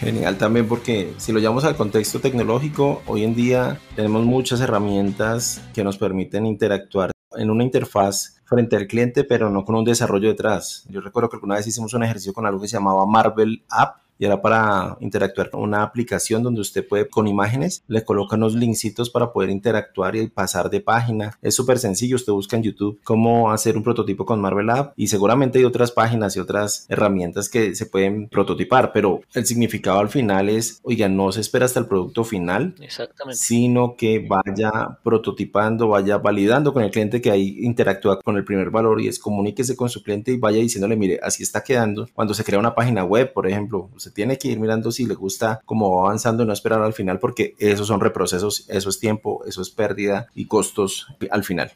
Genial 0.01 0.37
también 0.37 0.69
porque 0.69 1.15
si 1.17 1.33
lo 1.33 1.39
llevamos 1.39 1.65
al 1.65 1.77
contexto 1.77 2.21
tecnológico, 2.21 3.03
hoy 3.07 3.25
en 3.25 3.35
día 3.35 3.79
tenemos 3.97 4.25
muchas 4.25 4.61
herramientas 4.61 5.63
que 5.73 5.83
nos 5.83 5.99
permiten 5.99 6.47
interactuar 6.47 7.14
en 7.37 7.51
una 7.51 7.65
interfaz 7.65 8.41
frente 8.45 8.77
al 8.77 8.87
cliente, 8.87 9.25
pero 9.25 9.51
no 9.51 9.65
con 9.65 9.75
un 9.75 9.85
desarrollo 9.85 10.29
detrás. 10.29 10.85
Yo 10.89 11.01
recuerdo 11.01 11.29
que 11.29 11.37
alguna 11.37 11.57
vez 11.57 11.67
hicimos 11.67 11.95
un 11.95 12.03
ejercicio 12.05 12.33
con 12.33 12.47
algo 12.47 12.61
que 12.61 12.69
se 12.69 12.77
llamaba 12.77 13.07
Marvel 13.07 13.65
App 13.69 14.04
y 14.19 14.25
era 14.25 14.43
para 14.43 14.97
interactuar 15.01 15.51
con 15.51 15.63
una 15.63 15.83
aplicación 15.83 16.43
donde 16.43 16.61
usted 16.61 16.87
puede 16.87 17.09
con 17.09 17.27
imágenes 17.27 17.83
le 17.87 18.05
coloca 18.05 18.37
unos 18.37 18.55
linksitos 18.55 19.11
para 19.11 19.33
poder 19.33 19.51
interactuar 19.51 20.17
y 20.17 20.29
pasar 20.29 20.71
de 20.71 20.81
página. 20.81 21.39
Es 21.43 21.55
súper 21.55 21.79
sencillo, 21.79 22.17
usted 22.17 22.33
busca 22.33 22.57
en 22.57 22.63
YouTube 22.63 23.01
cómo 23.05 23.51
hacer 23.51 23.77
un 23.77 23.83
prototipo 23.83 24.25
con 24.25 24.41
Marvel 24.41 24.71
App 24.71 24.93
y 24.97 25.09
seguramente 25.09 25.59
hay 25.59 25.65
otras 25.65 25.93
páginas 25.93 26.37
y 26.37 26.41
otras 26.41 26.87
herramientas 26.89 27.49
que 27.49 27.75
se 27.75 27.87
pueden 27.87 28.29
prototipar, 28.29 28.93
pero 28.93 29.21
el 29.35 29.47
significado 29.47 29.99
al 29.99 30.09
final 30.09 30.49
es, 30.49 30.81
oiga, 30.83 31.09
no 31.09 31.33
se 31.33 31.41
espera 31.41 31.65
hasta 31.65 31.81
el 31.81 31.87
producto 31.87 32.25
final, 32.25 32.75
Exactamente. 32.81 33.39
sino 33.39 33.97
que 33.97 34.27
vaya 34.27 34.99
prototipando, 35.03 35.89
vaya 35.89 36.19
validando 36.19 36.73
con 36.73 36.83
el 36.83 36.91
cliente 36.91 37.21
que 37.21 37.31
ahí 37.31 37.59
interactúa 37.61 38.21
con 38.21 38.37
el 38.37 38.45
primer 38.45 38.71
valor 38.71 39.01
y 39.01 39.09
es 39.09 39.19
comuníquese 39.19 39.77
con 39.77 39.89
su 39.89 40.03
cliente 40.03 40.33
y 40.33 40.37
vaya 40.37 40.59
diciéndole, 40.59 40.97
mire, 40.97 41.21
así 41.23 41.43
está 41.43 41.63
quedando. 41.63 42.09
Cuando 42.15 42.35
se 42.35 42.45
crea 42.45 42.59
una 42.59 42.75
página 42.75 43.05
web, 43.05 43.33
por 43.33 43.47
ejemplo, 43.47 43.91
Se 44.05 44.11
tiene 44.11 44.37
que 44.37 44.49
ir 44.49 44.61
mirando 44.61 44.93
si 44.93 45.07
le 45.07 45.15
gusta 45.15 45.63
cómo 45.65 45.97
va 45.97 46.03
avanzando 46.03 46.43
y 46.43 46.47
no 46.47 46.53
esperar 46.53 46.83
al 46.83 46.93
final 46.93 47.19
porque 47.19 47.55
esos 47.59 47.87
son 47.87 48.01
reprocesos, 48.01 48.67
eso 48.69 48.91
es 48.91 49.01
tiempo, 49.01 49.43
eso 49.47 49.63
es 49.63 49.71
pérdida 49.71 50.27
y 50.35 50.45
costos 50.45 51.07
al 51.31 51.43
final. 51.43 51.73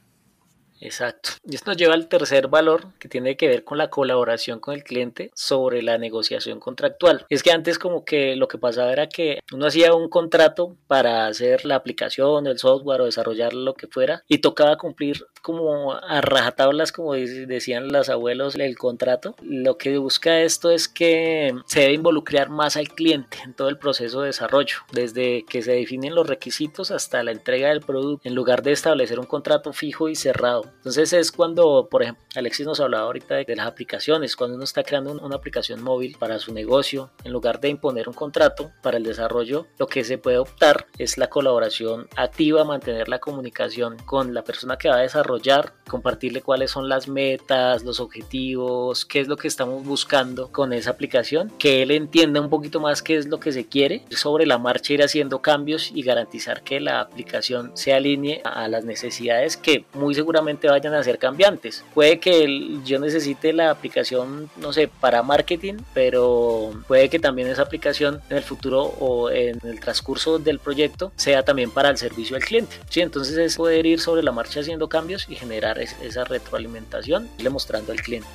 Exacto. 0.80 1.30
Y 1.44 1.54
esto 1.54 1.70
nos 1.70 1.76
lleva 1.76 1.94
al 1.94 2.08
tercer 2.08 2.48
valor 2.48 2.92
que 2.98 3.08
tiene 3.08 3.36
que 3.36 3.48
ver 3.48 3.64
con 3.64 3.78
la 3.78 3.90
colaboración 3.90 4.60
con 4.60 4.74
el 4.74 4.84
cliente 4.84 5.30
sobre 5.34 5.82
la 5.82 5.98
negociación 5.98 6.60
contractual. 6.60 7.26
Es 7.28 7.42
que 7.42 7.52
antes 7.52 7.78
como 7.78 8.04
que 8.04 8.36
lo 8.36 8.48
que 8.48 8.58
pasaba 8.58 8.92
era 8.92 9.08
que 9.08 9.40
uno 9.52 9.66
hacía 9.66 9.94
un 9.94 10.08
contrato 10.08 10.76
para 10.86 11.26
hacer 11.26 11.64
la 11.64 11.76
aplicación, 11.76 12.46
el 12.46 12.58
software 12.58 13.00
o 13.00 13.06
desarrollar 13.06 13.52
lo 13.54 13.74
que 13.74 13.88
fuera 13.88 14.22
y 14.28 14.38
tocaba 14.38 14.76
cumplir 14.76 15.26
como 15.42 15.94
a 15.94 16.20
rajatablas, 16.20 16.92
como 16.92 17.14
decían 17.14 17.88
los 17.88 18.08
abuelos, 18.08 18.54
el 18.56 18.76
contrato. 18.76 19.34
Lo 19.42 19.78
que 19.78 19.98
busca 19.98 20.40
esto 20.42 20.70
es 20.70 20.88
que 20.88 21.54
se 21.66 21.80
debe 21.80 21.94
involucrar 21.94 22.50
más 22.50 22.76
al 22.76 22.88
cliente 22.88 23.38
en 23.44 23.54
todo 23.54 23.68
el 23.68 23.78
proceso 23.78 24.20
de 24.20 24.28
desarrollo, 24.28 24.78
desde 24.92 25.44
que 25.44 25.62
se 25.62 25.72
definen 25.72 26.14
los 26.14 26.26
requisitos 26.26 26.90
hasta 26.90 27.22
la 27.22 27.32
entrega 27.32 27.68
del 27.68 27.80
producto, 27.80 28.28
en 28.28 28.34
lugar 28.34 28.62
de 28.62 28.72
establecer 28.72 29.18
un 29.18 29.26
contrato 29.26 29.72
fijo 29.72 30.08
y 30.08 30.14
cerrado. 30.14 30.67
Entonces 30.76 31.12
es 31.12 31.32
cuando, 31.32 31.88
por 31.90 32.02
ejemplo, 32.02 32.24
Alexis 32.34 32.66
nos 32.66 32.80
hablaba 32.80 33.04
ahorita 33.04 33.36
de, 33.36 33.56
las 33.56 33.66
aplicaciones, 33.66 34.36
cuando 34.36 34.56
uno 34.56 34.64
está 34.64 34.82
creando 34.82 35.12
una 35.12 35.36
aplicación 35.36 35.82
móvil 35.82 36.16
para 36.18 36.38
su 36.38 36.52
negocio, 36.52 37.10
en 37.24 37.32
lugar 37.32 37.60
de 37.60 37.68
imponer 37.68 38.08
un 38.08 38.14
contrato 38.14 38.72
para 38.82 38.96
el 38.96 39.02
desarrollo, 39.02 39.66
lo 39.78 39.86
que 39.86 40.04
se 40.04 40.18
puede 40.18 40.38
optar 40.38 40.86
es 40.98 41.18
la 41.18 41.28
colaboración 41.28 42.08
activa, 42.16 42.64
mantener 42.64 43.08
la 43.08 43.18
comunicación 43.18 43.96
con 44.04 44.34
la 44.34 44.44
persona 44.44 44.76
que 44.76 44.88
va 44.88 44.96
a 44.96 45.02
desarrollar, 45.02 45.74
compartirle 45.88 46.42
cuáles 46.42 46.70
son 46.70 46.88
las 46.88 47.08
metas, 47.08 47.84
los 47.84 48.00
objetivos, 48.00 49.04
qué 49.04 49.20
es 49.20 49.28
lo 49.28 49.36
que 49.36 49.48
estamos 49.48 49.84
buscando 49.84 50.52
con 50.52 50.72
esa 50.72 50.90
aplicación, 50.90 51.52
que 51.58 51.82
él 51.82 51.90
entienda 51.90 52.40
un 52.40 52.50
poquito 52.50 52.80
más 52.80 53.02
qué 53.02 53.16
es 53.16 53.26
lo 53.26 53.40
que 53.40 53.52
se 53.52 53.66
quiere, 53.66 54.04
sobre 54.10 54.46
la 54.46 54.58
marcha 54.58 54.92
ir 54.92 55.02
haciendo 55.02 55.42
cambios 55.42 55.90
y 55.92 56.02
garantizar 56.02 56.62
que 56.62 56.80
la 56.80 57.00
aplicación 57.00 57.72
se 57.74 57.92
alinee 57.92 58.42
a 58.44 58.68
las 58.68 58.84
necesidades 58.84 59.56
que 59.56 59.86
muy 59.94 60.14
seguramente 60.14 60.57
vayan 60.66 60.94
a 60.94 61.02
ser 61.04 61.18
cambiantes. 61.18 61.84
Puede 61.94 62.18
que 62.18 62.80
yo 62.84 62.98
necesite 62.98 63.52
la 63.52 63.70
aplicación, 63.70 64.50
no 64.56 64.72
sé, 64.72 64.88
para 64.88 65.22
marketing, 65.22 65.74
pero 65.94 66.72
puede 66.88 67.08
que 67.08 67.20
también 67.20 67.48
esa 67.48 67.62
aplicación 67.62 68.20
en 68.30 68.38
el 68.38 68.42
futuro 68.42 68.82
o 68.98 69.30
en 69.30 69.60
el 69.62 69.78
transcurso 69.78 70.40
del 70.40 70.58
proyecto 70.58 71.12
sea 71.14 71.44
también 71.44 71.70
para 71.70 71.90
el 71.90 71.98
servicio 71.98 72.34
al 72.34 72.42
cliente. 72.42 72.74
Sí, 72.88 73.00
entonces 73.00 73.36
es 73.36 73.56
poder 73.56 73.86
ir 73.86 74.00
sobre 74.00 74.22
la 74.22 74.32
marcha 74.32 74.60
haciendo 74.60 74.88
cambios 74.88 75.26
y 75.28 75.36
generar 75.36 75.78
esa 75.78 76.24
retroalimentación, 76.24 77.28
le 77.38 77.50
mostrando 77.50 77.92
al 77.92 78.00
cliente. 78.00 78.28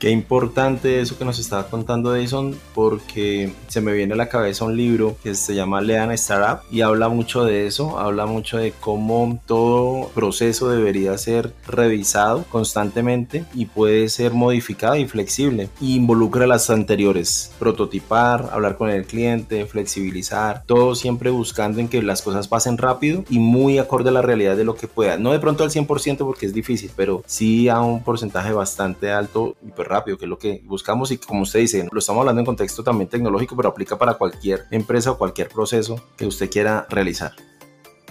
Qué 0.00 0.08
importante 0.08 1.02
eso 1.02 1.18
que 1.18 1.26
nos 1.26 1.38
estaba 1.38 1.68
contando 1.68 2.16
Edison, 2.16 2.56
porque 2.74 3.52
se 3.68 3.82
me 3.82 3.92
viene 3.92 4.14
a 4.14 4.16
la 4.16 4.30
cabeza 4.30 4.64
un 4.64 4.74
libro 4.74 5.18
que 5.22 5.34
se 5.34 5.54
llama 5.54 5.82
Lean 5.82 6.10
Startup 6.12 6.64
y 6.70 6.80
habla 6.80 7.10
mucho 7.10 7.44
de 7.44 7.66
eso, 7.66 7.98
habla 7.98 8.24
mucho 8.24 8.56
de 8.56 8.72
cómo 8.72 9.38
todo 9.44 10.08
proceso 10.14 10.70
debería 10.70 11.18
ser 11.18 11.52
revisado 11.66 12.44
constantemente 12.44 13.44
y 13.52 13.66
puede 13.66 14.08
ser 14.08 14.32
modificado 14.32 14.96
y 14.96 15.06
flexible. 15.06 15.68
Y 15.82 15.96
involucra 15.96 16.46
las 16.46 16.70
anteriores, 16.70 17.52
prototipar, 17.58 18.48
hablar 18.54 18.78
con 18.78 18.88
el 18.88 19.04
cliente, 19.04 19.66
flexibilizar, 19.66 20.62
todo 20.64 20.94
siempre 20.94 21.28
buscando 21.28 21.78
en 21.78 21.88
que 21.88 22.00
las 22.00 22.22
cosas 22.22 22.48
pasen 22.48 22.78
rápido 22.78 23.22
y 23.28 23.38
muy 23.38 23.76
acorde 23.76 24.08
a 24.08 24.12
la 24.12 24.22
realidad 24.22 24.56
de 24.56 24.64
lo 24.64 24.76
que 24.76 24.88
pueda. 24.88 25.18
No 25.18 25.32
de 25.32 25.40
pronto 25.40 25.62
al 25.62 25.70
100% 25.70 26.16
porque 26.20 26.46
es 26.46 26.54
difícil, 26.54 26.90
pero 26.96 27.22
sí 27.26 27.68
a 27.68 27.82
un 27.82 28.02
porcentaje 28.02 28.54
bastante 28.54 29.12
alto 29.12 29.56
y 29.62 29.72
pues 29.72 29.89
rápido, 29.90 30.16
que 30.16 30.24
es 30.24 30.28
lo 30.28 30.38
que 30.38 30.62
buscamos 30.64 31.10
y 31.10 31.18
como 31.18 31.42
usted 31.42 31.60
dice, 31.60 31.88
lo 31.90 31.98
estamos 31.98 32.20
hablando 32.20 32.40
en 32.40 32.46
contexto 32.46 32.82
también 32.82 33.10
tecnológico, 33.10 33.56
pero 33.56 33.68
aplica 33.68 33.98
para 33.98 34.14
cualquier 34.14 34.66
empresa 34.70 35.10
o 35.10 35.18
cualquier 35.18 35.48
proceso 35.48 36.02
que 36.16 36.26
usted 36.26 36.50
quiera 36.50 36.86
realizar. 36.88 37.32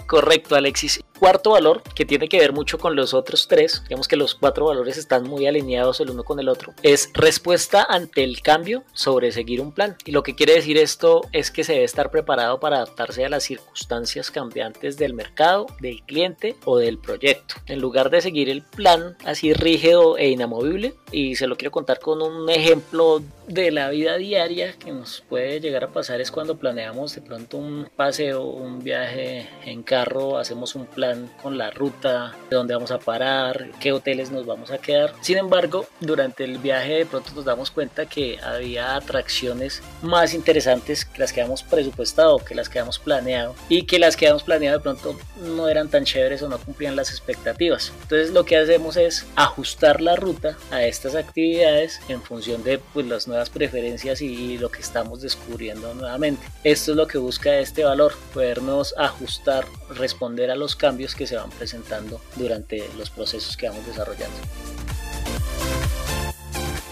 Correcto, 0.06 0.54
Alexis 0.54 1.00
cuarto 1.20 1.50
valor, 1.50 1.82
que 1.94 2.06
tiene 2.06 2.28
que 2.28 2.38
ver 2.38 2.54
mucho 2.54 2.78
con 2.78 2.96
los 2.96 3.12
otros 3.12 3.46
tres, 3.46 3.82
digamos 3.84 4.08
que 4.08 4.16
los 4.16 4.34
cuatro 4.34 4.64
valores 4.64 4.96
están 4.96 5.24
muy 5.24 5.46
alineados 5.46 6.00
el 6.00 6.10
uno 6.10 6.24
con 6.24 6.40
el 6.40 6.48
otro, 6.48 6.72
es 6.82 7.10
respuesta 7.12 7.86
ante 7.88 8.24
el 8.24 8.40
cambio 8.40 8.84
sobre 8.94 9.30
seguir 9.30 9.60
un 9.60 9.72
plan. 9.72 9.96
Y 10.06 10.12
lo 10.12 10.22
que 10.22 10.34
quiere 10.34 10.54
decir 10.54 10.78
esto 10.78 11.20
es 11.32 11.50
que 11.50 11.62
se 11.62 11.74
debe 11.74 11.84
estar 11.84 12.10
preparado 12.10 12.58
para 12.58 12.76
adaptarse 12.76 13.24
a 13.24 13.28
las 13.28 13.44
circunstancias 13.44 14.30
cambiantes 14.30 14.96
del 14.96 15.12
mercado, 15.12 15.66
del 15.80 16.02
cliente 16.02 16.56
o 16.64 16.78
del 16.78 16.98
proyecto. 16.98 17.56
En 17.66 17.80
lugar 17.80 18.08
de 18.08 18.22
seguir 18.22 18.48
el 18.48 18.62
plan 18.62 19.16
así 19.26 19.52
rígido 19.52 20.16
e 20.16 20.30
inamovible, 20.30 20.94
y 21.12 21.36
se 21.36 21.46
lo 21.46 21.56
quiero 21.56 21.70
contar 21.70 22.00
con 22.00 22.22
un 22.22 22.48
ejemplo 22.48 23.22
de 23.46 23.70
la 23.72 23.90
vida 23.90 24.16
diaria 24.16 24.72
que 24.78 24.92
nos 24.92 25.22
puede 25.28 25.60
llegar 25.60 25.84
a 25.84 25.92
pasar 25.92 26.20
es 26.20 26.30
cuando 26.30 26.56
planeamos 26.56 27.14
de 27.16 27.20
pronto 27.20 27.56
un 27.58 27.88
paseo, 27.96 28.44
un 28.44 28.78
viaje 28.78 29.48
en 29.64 29.82
carro, 29.82 30.38
hacemos 30.38 30.76
un 30.76 30.86
plan 30.86 31.09
con 31.42 31.58
la 31.58 31.70
ruta, 31.70 32.34
de 32.48 32.56
dónde 32.56 32.74
vamos 32.74 32.90
a 32.90 32.98
parar, 32.98 33.68
qué 33.80 33.92
hoteles 33.92 34.30
nos 34.30 34.46
vamos 34.46 34.70
a 34.70 34.78
quedar. 34.78 35.14
Sin 35.20 35.38
embargo, 35.38 35.86
durante 36.00 36.44
el 36.44 36.58
viaje 36.58 36.94
de 36.94 37.06
pronto 37.06 37.32
nos 37.34 37.44
damos 37.44 37.70
cuenta 37.70 38.06
que 38.06 38.38
había 38.40 38.96
atracciones 38.96 39.82
más 40.02 40.34
interesantes 40.34 41.04
que 41.04 41.18
las 41.18 41.32
que 41.32 41.40
habíamos 41.40 41.62
presupuestado, 41.62 42.38
que 42.38 42.54
las 42.54 42.68
que 42.68 42.78
habíamos 42.78 42.98
planeado 42.98 43.54
y 43.68 43.84
que 43.84 43.98
las 43.98 44.16
que 44.16 44.26
habíamos 44.26 44.42
planeado 44.42 44.78
de 44.78 44.82
pronto 44.82 45.18
no 45.40 45.68
eran 45.68 45.88
tan 45.88 46.04
chéveres 46.04 46.42
o 46.42 46.48
no 46.48 46.58
cumplían 46.58 46.96
las 46.96 47.10
expectativas. 47.10 47.92
Entonces 48.02 48.30
lo 48.30 48.44
que 48.44 48.56
hacemos 48.56 48.96
es 48.96 49.26
ajustar 49.36 50.00
la 50.00 50.16
ruta 50.16 50.56
a 50.70 50.82
estas 50.84 51.14
actividades 51.14 52.00
en 52.08 52.22
función 52.22 52.62
de 52.62 52.78
pues, 52.78 53.06
las 53.06 53.28
nuevas 53.28 53.50
preferencias 53.50 54.20
y 54.20 54.58
lo 54.58 54.70
que 54.70 54.80
estamos 54.80 55.22
descubriendo 55.22 55.94
nuevamente. 55.94 56.46
Esto 56.64 56.92
es 56.92 56.96
lo 56.96 57.06
que 57.06 57.18
busca 57.18 57.58
este 57.58 57.84
valor, 57.84 58.14
podernos 58.32 58.94
ajustar, 58.98 59.64
responder 59.90 60.50
a 60.50 60.56
los 60.56 60.76
que 61.08 61.26
se 61.26 61.36
van 61.36 61.50
presentando 61.50 62.20
durante 62.36 62.88
los 62.96 63.10
procesos 63.10 63.56
que 63.56 63.68
vamos 63.68 63.86
desarrollando. 63.86 64.36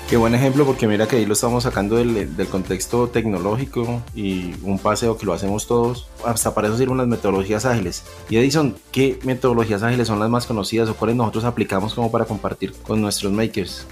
Qué 0.09 0.17
buen 0.17 0.35
ejemplo 0.35 0.65
porque 0.65 0.87
mira 0.87 1.07
que 1.07 1.17
ahí 1.17 1.27
lo 1.27 1.35
estamos 1.35 1.65
sacando 1.65 1.97
del, 1.97 2.35
del, 2.35 2.47
contexto 2.47 3.09
tecnológico 3.09 4.03
y 4.15 4.55
un 4.63 4.79
paseo 4.79 5.19
que 5.19 5.27
lo 5.27 5.35
hacemos 5.35 5.67
todos. 5.67 6.09
Hasta 6.25 6.55
para 6.55 6.69
eso 6.69 6.79
sirven 6.79 6.97
las 6.97 7.07
metodologías 7.07 7.67
ágiles. 7.67 8.05
Y 8.31 8.39
Edison, 8.39 8.75
¿qué 8.91 9.19
metodologías 9.25 9.83
ágiles 9.83 10.07
son 10.07 10.19
las 10.19 10.31
más 10.31 10.47
conocidas 10.47 10.89
o 10.89 10.95
cuáles 10.95 11.15
nosotros 11.15 11.45
aplicamos 11.45 11.93
como 11.93 12.11
para 12.11 12.25
compartir 12.25 12.73
con 12.73 13.03
nuestros 13.03 13.31
makers? 13.33 13.87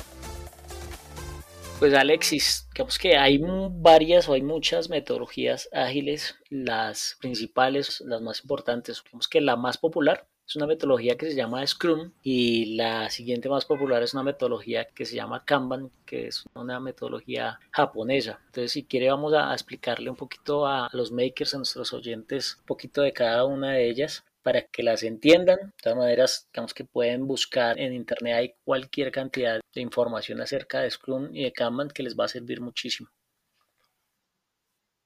Pues 1.78 1.92
Alexis, 1.92 2.66
digamos 2.72 2.98
que 2.98 3.18
hay 3.18 3.38
varias 3.38 4.28
o 4.28 4.32
hay 4.32 4.40
muchas 4.40 4.88
metodologías 4.88 5.68
ágiles, 5.74 6.36
las 6.48 7.18
principales, 7.20 8.00
las 8.00 8.22
más 8.22 8.40
importantes, 8.40 9.04
digamos 9.04 9.28
que 9.28 9.42
la 9.42 9.56
más 9.56 9.76
popular 9.76 10.26
es 10.48 10.56
una 10.56 10.66
metodología 10.66 11.18
que 11.18 11.26
se 11.26 11.36
llama 11.36 11.66
Scrum 11.66 12.12
y 12.22 12.76
la 12.76 13.10
siguiente 13.10 13.50
más 13.50 13.66
popular 13.66 14.02
es 14.02 14.14
una 14.14 14.22
metodología 14.22 14.86
que 14.86 15.04
se 15.04 15.16
llama 15.16 15.44
Kanban, 15.44 15.90
que 16.06 16.28
es 16.28 16.44
una 16.54 16.80
metodología 16.80 17.58
japonesa. 17.72 18.40
Entonces, 18.46 18.72
si 18.72 18.84
quiere, 18.84 19.10
vamos 19.10 19.34
a 19.34 19.52
explicarle 19.52 20.08
un 20.08 20.16
poquito 20.16 20.66
a 20.66 20.88
los 20.92 21.12
makers, 21.12 21.54
a 21.54 21.58
nuestros 21.58 21.92
oyentes, 21.92 22.56
un 22.60 22.66
poquito 22.66 23.02
de 23.02 23.12
cada 23.12 23.44
una 23.44 23.72
de 23.72 23.90
ellas 23.90 24.24
para 24.46 24.62
que 24.62 24.84
las 24.84 25.02
entiendan. 25.02 25.58
De 25.58 25.72
todas 25.82 25.98
maneras, 25.98 26.48
digamos 26.52 26.72
que 26.72 26.84
pueden 26.84 27.26
buscar 27.26 27.80
en 27.80 27.92
internet, 27.92 28.34
hay 28.36 28.54
cualquier 28.64 29.10
cantidad 29.10 29.58
de 29.74 29.80
información 29.80 30.40
acerca 30.40 30.78
de 30.78 30.88
Scrum 30.88 31.34
y 31.34 31.42
de 31.42 31.52
Kanban 31.52 31.88
que 31.88 32.04
les 32.04 32.16
va 32.16 32.26
a 32.26 32.28
servir 32.28 32.60
muchísimo. 32.60 33.08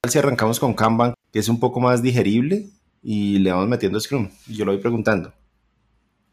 Si 0.06 0.18
arrancamos 0.18 0.60
con 0.60 0.74
Kanban, 0.74 1.14
que 1.32 1.38
es 1.38 1.48
un 1.48 1.58
poco 1.58 1.80
más 1.80 2.02
digerible 2.02 2.66
y 3.02 3.38
le 3.38 3.50
vamos 3.50 3.68
metiendo 3.68 3.98
Scrum, 3.98 4.30
yo 4.46 4.66
lo 4.66 4.72
voy 4.72 4.80
preguntando. 4.82 5.32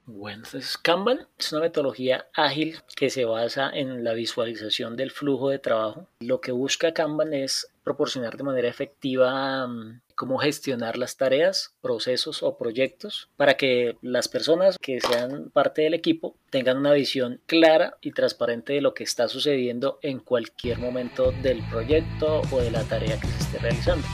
Entonces 0.07 0.77
Kanban 0.77 1.27
es 1.37 1.51
una 1.51 1.61
metodología 1.61 2.27
ágil 2.33 2.77
que 2.95 3.09
se 3.09 3.25
basa 3.25 3.69
en 3.69 4.03
la 4.03 4.13
visualización 4.13 4.95
del 4.95 5.11
flujo 5.11 5.49
de 5.49 5.59
trabajo. 5.59 6.07
Lo 6.19 6.39
que 6.39 6.51
busca 6.51 6.93
Kanban 6.93 7.33
es 7.33 7.69
proporcionar 7.83 8.37
de 8.37 8.43
manera 8.43 8.67
efectiva 8.69 9.67
mm, 9.67 10.01
cómo 10.15 10.37
gestionar 10.37 10.97
las 10.97 11.17
tareas, 11.17 11.75
procesos 11.81 12.43
o 12.43 12.57
proyectos 12.57 13.29
para 13.35 13.55
que 13.55 13.97
las 14.01 14.27
personas 14.27 14.77
que 14.79 14.99
sean 15.01 15.49
parte 15.51 15.83
del 15.83 15.93
equipo 15.93 16.35
tengan 16.49 16.77
una 16.77 16.93
visión 16.93 17.41
clara 17.45 17.97
y 18.01 18.11
transparente 18.11 18.73
de 18.73 18.81
lo 18.81 18.93
que 18.93 19.03
está 19.03 19.27
sucediendo 19.27 19.99
en 20.01 20.19
cualquier 20.19 20.79
momento 20.79 21.31
del 21.43 21.61
proyecto 21.69 22.41
o 22.51 22.59
de 22.59 22.71
la 22.71 22.83
tarea 22.83 23.19
que 23.19 23.27
se 23.27 23.39
esté 23.39 23.57
realizando. 23.59 24.07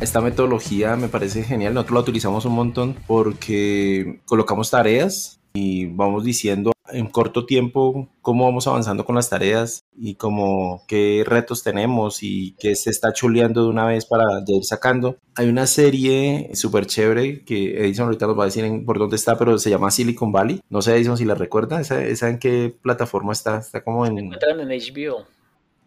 Esta 0.00 0.20
metodología 0.20 0.94
me 0.96 1.08
parece 1.08 1.42
genial, 1.42 1.72
nosotros 1.72 1.94
la 1.94 2.00
utilizamos 2.00 2.44
un 2.44 2.52
montón 2.52 2.96
porque 3.06 4.20
colocamos 4.26 4.70
tareas 4.70 5.40
y 5.54 5.86
vamos 5.86 6.22
diciendo 6.22 6.72
en 6.90 7.06
corto 7.06 7.46
tiempo 7.46 8.08
cómo 8.20 8.44
vamos 8.44 8.66
avanzando 8.66 9.04
con 9.04 9.14
las 9.14 9.30
tareas 9.30 9.84
y 9.96 10.16
como 10.16 10.84
qué 10.86 11.24
retos 11.26 11.62
tenemos 11.62 12.22
y 12.22 12.54
qué 12.58 12.76
se 12.76 12.90
está 12.90 13.12
chuleando 13.12 13.64
de 13.64 13.70
una 13.70 13.86
vez 13.86 14.06
para 14.06 14.24
ir 14.46 14.64
sacando. 14.64 15.16
Hay 15.34 15.48
una 15.48 15.66
serie 15.66 16.50
súper 16.54 16.86
chévere 16.86 17.44
que 17.44 17.78
Edison 17.84 18.06
ahorita 18.06 18.26
nos 18.26 18.38
va 18.38 18.42
a 18.44 18.46
decir 18.46 18.84
por 18.84 18.98
dónde 18.98 19.16
está, 19.16 19.38
pero 19.38 19.58
se 19.58 19.70
llama 19.70 19.90
Silicon 19.90 20.30
Valley. 20.30 20.60
No 20.68 20.82
sé, 20.82 20.94
Edison, 20.94 21.16
si 21.16 21.24
la 21.24 21.34
recuerda, 21.34 21.80
¿esa, 21.80 22.04
esa 22.04 22.28
en 22.28 22.38
qué 22.38 22.74
plataforma 22.82 23.32
está? 23.32 23.58
Está 23.58 23.82
como 23.82 24.06
en... 24.06 24.18
en 24.18 24.30
HBO. 24.30 25.24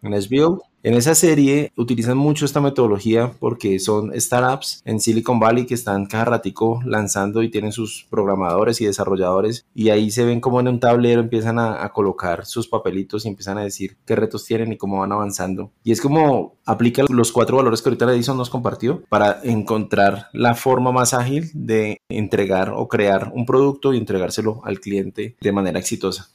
HBO. 0.02 0.62
En 0.82 0.94
esa 0.94 1.14
serie 1.14 1.72
utilizan 1.76 2.16
mucho 2.16 2.46
esta 2.46 2.62
metodología 2.62 3.32
porque 3.38 3.78
son 3.78 4.18
startups 4.18 4.80
en 4.86 4.98
Silicon 4.98 5.38
Valley 5.38 5.66
que 5.66 5.74
están 5.74 6.06
cada 6.06 6.24
ratico 6.24 6.80
lanzando 6.86 7.42
y 7.42 7.50
tienen 7.50 7.70
sus 7.70 8.06
programadores 8.08 8.80
y 8.80 8.86
desarrolladores 8.86 9.66
y 9.74 9.90
ahí 9.90 10.10
se 10.10 10.24
ven 10.24 10.40
como 10.40 10.58
en 10.58 10.68
un 10.68 10.80
tablero 10.80 11.20
empiezan 11.20 11.58
a, 11.58 11.86
colocar 11.92 12.46
sus 12.46 12.66
papelitos 12.68 13.24
y 13.24 13.28
empiezan 13.28 13.58
a 13.58 13.62
decir 13.62 13.98
qué 14.06 14.16
retos 14.16 14.46
tienen 14.46 14.72
y 14.72 14.78
cómo 14.78 15.00
van 15.00 15.12
avanzando. 15.12 15.70
Y 15.84 15.92
es 15.92 16.00
como 16.00 16.54
aplica 16.64 17.04
los 17.10 17.32
cuatro 17.32 17.58
valores 17.58 17.82
que 17.82 17.90
ahorita 17.90 18.10
Edison 18.10 18.38
nos 18.38 18.48
compartió 18.48 19.02
para 19.08 19.40
encontrar 19.42 20.28
la 20.32 20.54
forma 20.54 20.92
más 20.92 21.12
ágil 21.12 21.50
de 21.52 21.98
entregar 22.08 22.70
o 22.74 22.88
crear 22.88 23.32
un 23.34 23.44
producto 23.44 23.92
y 23.92 23.98
entregárselo 23.98 24.62
al 24.64 24.80
cliente 24.80 25.36
de 25.40 25.52
manera 25.52 25.78
exitosa. 25.78 26.30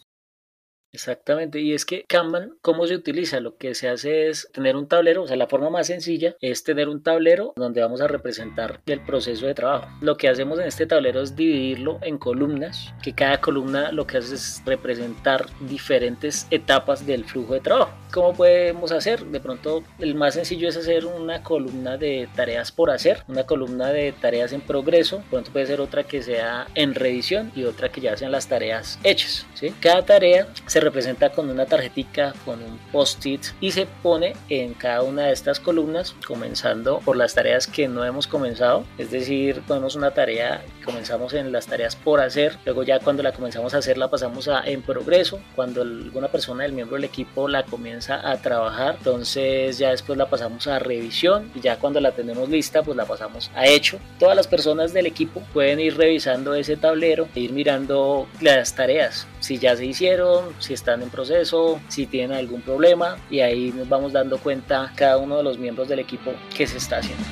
Exactamente, 0.96 1.60
y 1.60 1.74
es 1.74 1.84
que 1.86 2.06
Kanban, 2.08 2.54
¿cómo 2.62 2.88
se 2.88 2.96
utiliza? 2.96 3.42
Lo 3.42 3.58
que 3.58 3.76
se 3.76 3.90
hace 3.90 4.30
es 4.30 4.50
tener 4.54 4.78
un 4.78 4.88
tablero, 4.88 5.24
o 5.24 5.28
sea, 5.28 5.36
la 5.36 5.48
forma 5.48 5.70
más 5.70 5.88
sencilla 5.88 6.38
es 6.40 6.64
tener 6.64 6.88
un 6.88 7.04
tablero 7.04 7.52
donde 7.58 7.82
vamos 7.82 8.00
a 8.00 8.08
representar 8.08 8.80
el 8.86 9.02
proceso 9.02 9.46
de 9.46 9.54
trabajo. 9.54 9.90
Lo 10.00 10.16
que 10.16 10.30
hacemos 10.30 10.58
en 10.58 10.68
este 10.68 10.86
tablero 10.86 11.22
es 11.22 11.36
dividirlo 11.36 12.00
en 12.02 12.18
columnas, 12.18 12.94
que 13.04 13.14
cada 13.14 13.42
columna 13.42 13.92
lo 13.92 14.08
que 14.08 14.20
hace 14.20 14.36
es 14.36 14.62
representar 14.66 15.48
diferentes 15.68 16.48
etapas 16.50 17.06
del 17.06 17.26
flujo 17.26 17.56
de 17.56 17.60
trabajo. 17.60 17.94
¿Cómo 18.14 18.34
podemos 18.34 18.94
hacer? 18.94 19.26
De 19.26 19.42
pronto, 19.42 19.84
el 20.00 20.16
más 20.16 20.36
sencillo 20.36 20.70
es 20.70 20.78
hacer 20.78 21.06
una 21.06 21.44
columna 21.44 21.98
de 21.98 22.30
tareas 22.38 22.72
por 22.72 22.90
hacer, 22.90 23.24
una 23.28 23.46
columna 23.46 23.90
de 23.90 24.14
tareas 24.14 24.54
en 24.54 24.62
progreso, 24.62 25.22
pronto 25.30 25.52
puede 25.52 25.66
ser 25.66 25.82
otra 25.82 26.06
que 26.06 26.24
sea 26.24 26.68
en 26.74 26.96
revisión 26.96 27.52
y 27.54 27.66
otra 27.66 27.90
que 27.90 28.00
ya 28.00 28.16
sean 28.16 28.32
las 28.32 28.48
tareas 28.48 28.98
hechas. 29.04 29.46
Cada 29.82 30.06
tarea 30.06 30.48
se 30.68 30.80
representa 30.86 31.32
con 31.32 31.50
una 31.50 31.66
tarjetica, 31.66 32.34
con 32.46 32.64
un 32.64 32.80
post-it 32.92 33.44
y 33.60 33.72
se 33.72 33.88
pone 34.02 34.34
en 34.50 34.74
cada 34.74 35.02
una 35.02 35.24
de 35.24 35.34
estas 35.34 35.60
columnas, 35.60 36.16
comenzando 36.26 37.00
por 37.00 37.18
las 37.18 37.34
tareas 37.34 37.68
que 37.68 37.88
no 37.88 38.06
hemos 38.06 38.28
comenzado. 38.28 38.86
Es 38.98 39.12
decir, 39.12 39.62
ponemos 39.68 39.96
una 39.96 40.12
tarea, 40.12 40.64
comenzamos 40.86 41.34
en 41.34 41.52
las 41.52 41.68
tareas 41.68 41.96
por 41.96 42.22
hacer, 42.22 42.58
luego 42.64 42.84
ya 42.84 43.00
cuando 43.00 43.24
la 43.24 43.34
comenzamos 43.34 43.74
a 43.74 43.80
hacer 43.80 43.98
la 43.98 44.10
pasamos 44.10 44.48
a 44.48 44.64
en 44.66 44.82
progreso, 44.82 45.42
cuando 45.56 45.82
alguna 45.82 46.30
persona 46.30 46.64
del 46.64 46.74
miembro 46.74 46.96
del 46.96 47.04
equipo 47.04 47.48
la 47.48 47.64
comienza 47.64 48.30
a 48.30 48.38
trabajar, 48.38 48.96
entonces 49.00 49.78
ya 49.78 49.90
después 49.90 50.18
la 50.18 50.30
pasamos 50.30 50.68
a 50.68 50.80
revisión 50.80 51.52
y 51.56 51.60
ya 51.60 51.78
cuando 51.78 52.00
la 52.00 52.12
tenemos 52.12 52.48
lista 52.48 52.84
pues 52.84 52.96
la 52.96 53.06
pasamos 53.06 53.52
a 53.56 53.66
hecho. 53.66 54.00
Todas 54.20 54.36
las 54.36 54.48
personas 54.48 54.94
del 54.94 55.08
equipo 55.08 55.42
pueden 55.54 55.80
ir 55.80 55.98
revisando 55.98 56.56
ese 56.56 56.78
tablero 56.78 57.28
e 57.36 57.42
ir 57.42 57.52
mirando 57.52 58.28
las 58.40 58.76
tareas, 58.76 59.28
si 59.40 59.58
ya 59.58 59.76
se 59.76 59.86
hicieron, 59.86 60.54
si 60.60 60.74
están 60.74 61.02
en 61.02 61.10
proceso, 61.10 61.80
si 61.88 62.06
tienen 62.06 62.38
algún 62.38 62.62
problema 62.62 63.18
y 63.30 63.40
ahí 63.40 63.74
nos 63.76 63.90
vamos 63.90 64.14
dando 64.14 64.38
cuenta 64.38 64.92
cada 64.96 65.18
uno 65.18 65.38
de 65.38 65.44
los 65.44 65.58
miembros 65.58 65.88
del 65.88 66.00
equipo 66.00 66.34
que 66.56 66.68
se 66.68 66.78
está 66.78 66.98
haciendo. 66.98 67.24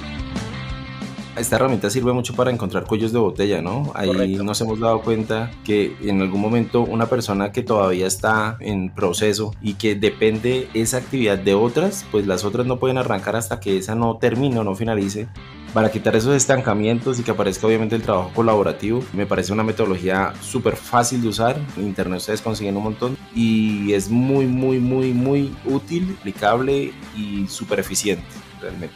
Esta 1.35 1.55
herramienta 1.55 1.89
sirve 1.89 2.13
mucho 2.13 2.35
para 2.35 2.51
encontrar 2.51 2.83
cuellos 2.83 3.11
de 3.11 3.17
botella, 3.17 3.59
¿no? 3.59 3.91
Ahí 3.95 4.35
nos 4.35 4.61
hemos 4.61 4.79
dado 4.79 5.01
cuenta 5.01 5.49
que 5.63 5.97
en 6.03 6.21
algún 6.21 6.39
momento 6.39 6.81
una 6.81 7.07
persona 7.07 7.51
que 7.51 7.63
todavía 7.63 8.05
está 8.05 8.55
en 8.59 8.93
proceso 8.93 9.51
y 9.59 9.73
que 9.73 9.95
depende 9.95 10.69
esa 10.75 10.97
actividad 10.97 11.39
de 11.39 11.55
otras, 11.55 12.05
pues 12.11 12.27
las 12.27 12.45
otras 12.45 12.67
no 12.67 12.77
pueden 12.77 12.99
arrancar 12.99 13.35
hasta 13.35 13.59
que 13.59 13.77
esa 13.77 13.95
no 13.95 14.17
termine 14.17 14.59
o 14.59 14.63
no 14.63 14.75
finalice 14.75 15.27
para 15.73 15.89
quitar 15.89 16.15
esos 16.15 16.35
estancamientos 16.35 17.19
y 17.19 17.23
que 17.23 17.31
aparezca 17.31 17.65
obviamente 17.65 17.95
el 17.95 18.03
trabajo 18.03 18.29
colaborativo. 18.35 19.03
Me 19.13 19.25
parece 19.25 19.53
una 19.53 19.63
metodología 19.63 20.33
súper 20.39 20.75
fácil 20.75 21.23
de 21.23 21.29
usar. 21.29 21.59
En 21.77 21.87
internet 21.87 22.19
ustedes 22.19 22.43
consiguen 22.43 22.77
un 22.77 22.83
montón 22.83 23.17
y 23.33 23.91
es 23.93 24.07
muy, 24.07 24.45
muy, 24.45 24.77
muy, 24.77 25.13
muy 25.13 25.51
útil, 25.65 26.15
aplicable 26.19 26.93
y 27.17 27.47
súper 27.47 27.79
eficiente 27.79 28.23
realmente. 28.61 28.93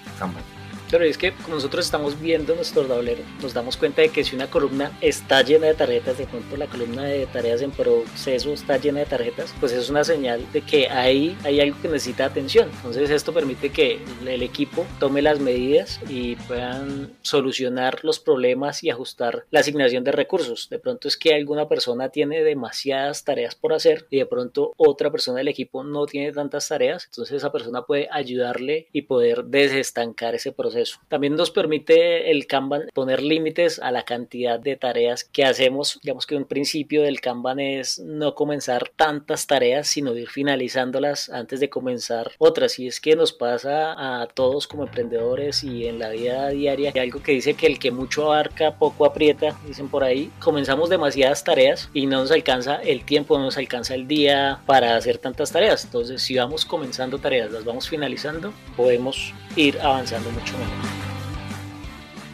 Pero 0.90 1.04
es 1.04 1.18
que 1.18 1.34
como 1.34 1.56
nosotros 1.56 1.86
estamos 1.86 2.20
viendo 2.20 2.56
nuestro 2.56 2.84
tablero, 2.84 3.24
nos 3.42 3.54
damos 3.54 3.76
cuenta 3.76 4.02
de 4.02 4.10
que 4.10 4.24
si 4.24 4.36
una 4.36 4.50
columna 4.50 4.98
está 5.02 5.42
llena 5.42 5.68
de 5.68 5.74
tarjetas, 5.74 6.18
de 6.18 6.26
pronto 6.26 6.56
la 6.56 6.68
columna 6.68 7.04
de 7.04 7.26
tareas 7.26 7.62
en 7.62 7.72
proceso 7.72 8.54
está 8.54 8.78
llena 8.78 9.00
de 9.00 9.06
tarjetas, 9.06 9.54
pues 9.60 9.74
es 9.74 9.90
una 9.90 10.04
señal 10.04 10.50
de 10.54 10.62
que 10.62 10.88
ahí 10.90 11.38
hay 11.44 11.60
algo 11.60 11.82
que 11.82 11.90
necesita 11.90 12.26
atención. 12.26 12.70
Entonces 12.78 13.10
esto 13.10 13.34
permite 13.34 13.70
que 13.72 14.00
el 14.26 14.44
equipo 14.44 14.86
tome 15.00 15.22
las 15.22 15.40
medidas 15.40 16.00
y 16.10 16.36
puedan 16.36 17.12
solucionar 17.22 18.04
los 18.04 18.20
problemas 18.20 18.84
y 18.84 18.90
ajustar 18.90 19.46
la 19.52 19.60
asignación 19.60 20.04
de 20.04 20.12
recursos. 20.14 20.70
De 20.70 20.80
pronto 20.80 21.08
es 21.08 21.18
que 21.18 21.34
alguna 21.34 21.68
persona 21.68 22.10
tiene 22.10 22.44
demasiadas 22.44 23.24
tareas 23.26 23.56
por 23.56 23.74
hacer 23.74 24.08
y 24.10 24.20
de 24.20 24.26
pronto 24.26 24.74
otra 24.78 25.12
persona 25.12 25.40
del 25.40 25.50
equipo 25.50 25.84
no 25.84 26.06
tiene 26.06 26.32
tantas 26.32 26.68
tareas, 26.68 27.06
entonces 27.06 27.38
esa 27.38 27.52
persona 27.52 27.84
puede 27.84 28.08
ayudarle 28.12 28.88
y 28.94 29.04
poder 29.04 29.46
desestancar 29.46 30.36
ese 30.36 30.52
proceso 30.52 30.77
también 31.08 31.36
nos 31.36 31.52
permite 31.52 32.32
el 32.32 32.48
Kanban 32.48 32.84
poner 32.94 33.22
límites 33.22 33.80
a 33.80 33.92
la 33.92 34.04
cantidad 34.04 34.60
de 34.60 34.76
tareas 34.76 35.24
que 35.24 35.46
hacemos. 35.46 36.00
Digamos 36.04 36.26
que 36.26 36.36
un 36.36 36.46
principio 36.46 37.04
del 37.04 37.22
Kanban 37.22 37.60
es 37.60 38.00
no 38.00 38.36
comenzar 38.36 38.90
tantas 38.96 39.48
tareas, 39.48 39.88
sino 39.88 40.16
ir 40.16 40.30
finalizándolas 40.30 41.30
antes 41.30 41.60
de 41.60 41.70
comenzar 41.70 42.32
otras. 42.38 42.80
Y 42.80 42.88
es 42.88 43.00
que 43.00 43.16
nos 43.16 43.34
pasa 43.34 44.22
a 44.22 44.28
todos 44.28 44.68
como 44.68 44.84
emprendedores 44.84 45.64
y 45.64 45.88
en 45.88 46.00
la 46.00 46.10
vida 46.10 46.50
diaria. 46.50 46.92
Hay 46.94 47.02
algo 47.02 47.22
que 47.22 47.34
dice 47.34 47.54
que 47.54 47.68
el 47.68 47.80
que 47.80 47.92
mucho 47.92 48.26
abarca, 48.26 48.78
poco 48.78 49.06
aprieta, 49.06 49.58
dicen 49.66 49.90
por 49.90 50.04
ahí. 50.04 50.32
Comenzamos 50.40 50.90
demasiadas 50.90 51.44
tareas 51.44 51.90
y 51.94 52.06
no 52.06 52.22
nos 52.22 52.32
alcanza 52.32 52.76
el 52.76 53.06
tiempo, 53.06 53.38
no 53.38 53.46
nos 53.46 53.58
alcanza 53.58 53.96
el 53.96 54.08
día 54.08 54.60
para 54.66 54.96
hacer 54.96 55.18
tantas 55.18 55.52
tareas. 55.52 55.86
Entonces, 55.86 56.22
si 56.22 56.36
vamos 56.36 56.66
comenzando 56.66 57.20
tareas, 57.20 57.52
las 57.52 57.66
vamos 57.66 57.90
finalizando, 57.90 58.54
podemos 58.76 59.34
ir 59.56 59.80
avanzando 59.82 60.30
mucho 60.32 60.54
más 60.58 60.67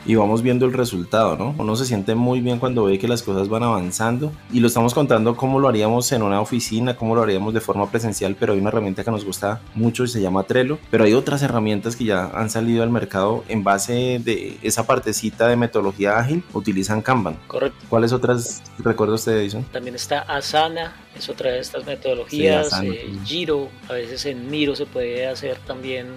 y 0.06 0.16
vamos 0.16 0.42
viendo 0.42 0.66
el 0.66 0.74
resultado, 0.74 1.38
¿no? 1.38 1.56
Uno 1.58 1.76
se 1.76 1.86
siente 1.86 2.16
muy 2.16 2.42
bien 2.42 2.60
cuando 2.60 2.86
ve 2.86 3.00
que 3.00 3.08
las 3.08 3.24
cosas 3.24 3.48
van 3.50 3.64
avanzando 3.64 4.32
y 4.52 4.60
lo 4.60 4.68
estamos 4.68 4.94
contando 4.94 5.36
cómo 5.36 5.60
lo 5.60 5.68
haríamos 5.68 6.12
en 6.12 6.24
una 6.24 6.42
oficina, 6.42 6.96
cómo 6.96 7.16
lo 7.16 7.24
haríamos 7.24 7.54
de 7.54 7.62
forma 7.62 7.90
presencial, 7.90 8.36
pero 8.40 8.54
hay 8.54 8.60
una 8.60 8.70
herramienta 8.70 9.04
que 9.04 9.12
nos 9.12 9.26
gusta 9.26 9.62
mucho 9.76 10.04
y 10.04 10.08
se 10.08 10.22
llama 10.22 10.44
Trello, 10.44 10.78
pero 10.92 11.04
hay 11.06 11.14
otras 11.14 11.42
herramientas 11.42 11.96
que 11.96 12.06
ya 12.06 12.26
han 12.34 12.50
salido 12.50 12.84
al 12.84 12.90
mercado 12.90 13.44
en 13.48 13.64
base 13.64 14.20
de 14.24 14.58
esa 14.62 14.86
partecita 14.86 15.48
de 15.48 15.56
metodología 15.56 16.18
ágil, 16.18 16.44
utilizan 16.54 17.02
Kanban. 17.02 17.38
Correcto. 17.48 17.86
¿Cuáles 17.90 18.12
otras 18.12 18.62
recuerda 18.80 19.16
usted, 19.16 19.38
Edison? 19.38 19.64
También 19.66 19.96
está 19.96 20.20
Asana, 20.20 20.96
es 21.16 21.30
otra 21.30 21.52
de 21.52 21.60
estas 21.60 21.86
metodologías, 21.86 22.82
eh, 22.84 23.10
Giro, 23.24 23.70
a 23.90 23.94
veces 23.94 24.26
en 24.26 24.50
Miro 24.50 24.76
se 24.76 24.86
puede 24.86 25.28
hacer 25.28 25.58
también 25.60 26.08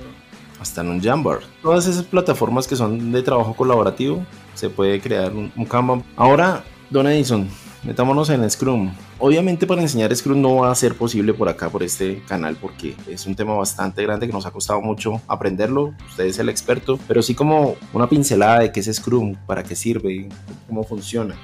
hasta 0.60 0.80
en 0.80 0.88
un 0.88 1.02
Jamboard. 1.02 1.42
Todas 1.62 1.86
esas 1.86 2.04
plataformas 2.04 2.66
que 2.66 2.76
son 2.76 3.12
de 3.12 3.22
trabajo 3.22 3.54
colaborativo, 3.54 4.24
se 4.54 4.70
puede 4.70 5.00
crear 5.00 5.32
un, 5.32 5.50
Kanban. 5.66 6.02
Ahora, 6.16 6.64
Don 6.90 7.06
Edison, 7.06 7.48
metámonos 7.82 8.30
en 8.30 8.48
Scrum. 8.50 8.92
Obviamente 9.18 9.66
para 9.66 9.82
enseñar 9.82 10.14
Scrum 10.14 10.40
no 10.40 10.56
va 10.56 10.70
a 10.70 10.74
ser 10.74 10.94
posible 10.94 11.34
por 11.34 11.48
acá, 11.48 11.68
por 11.68 11.82
este 11.82 12.22
canal, 12.26 12.56
porque 12.60 12.94
es 13.08 13.26
un 13.26 13.34
tema 13.34 13.54
bastante 13.54 14.02
grande 14.02 14.26
que 14.26 14.32
nos 14.32 14.46
ha 14.46 14.50
costado 14.50 14.80
mucho 14.80 15.20
aprenderlo. 15.26 15.94
Usted 16.08 16.24
es 16.24 16.38
el 16.38 16.48
experto, 16.48 16.98
pero 17.06 17.22
sí 17.22 17.34
como 17.34 17.76
una 17.92 18.08
pincelada 18.08 18.60
de 18.60 18.72
qué 18.72 18.80
es 18.80 18.94
Scrum, 18.94 19.34
para 19.46 19.62
qué 19.62 19.74
sirve, 19.74 20.28
cómo 20.66 20.84
funciona. 20.84 21.34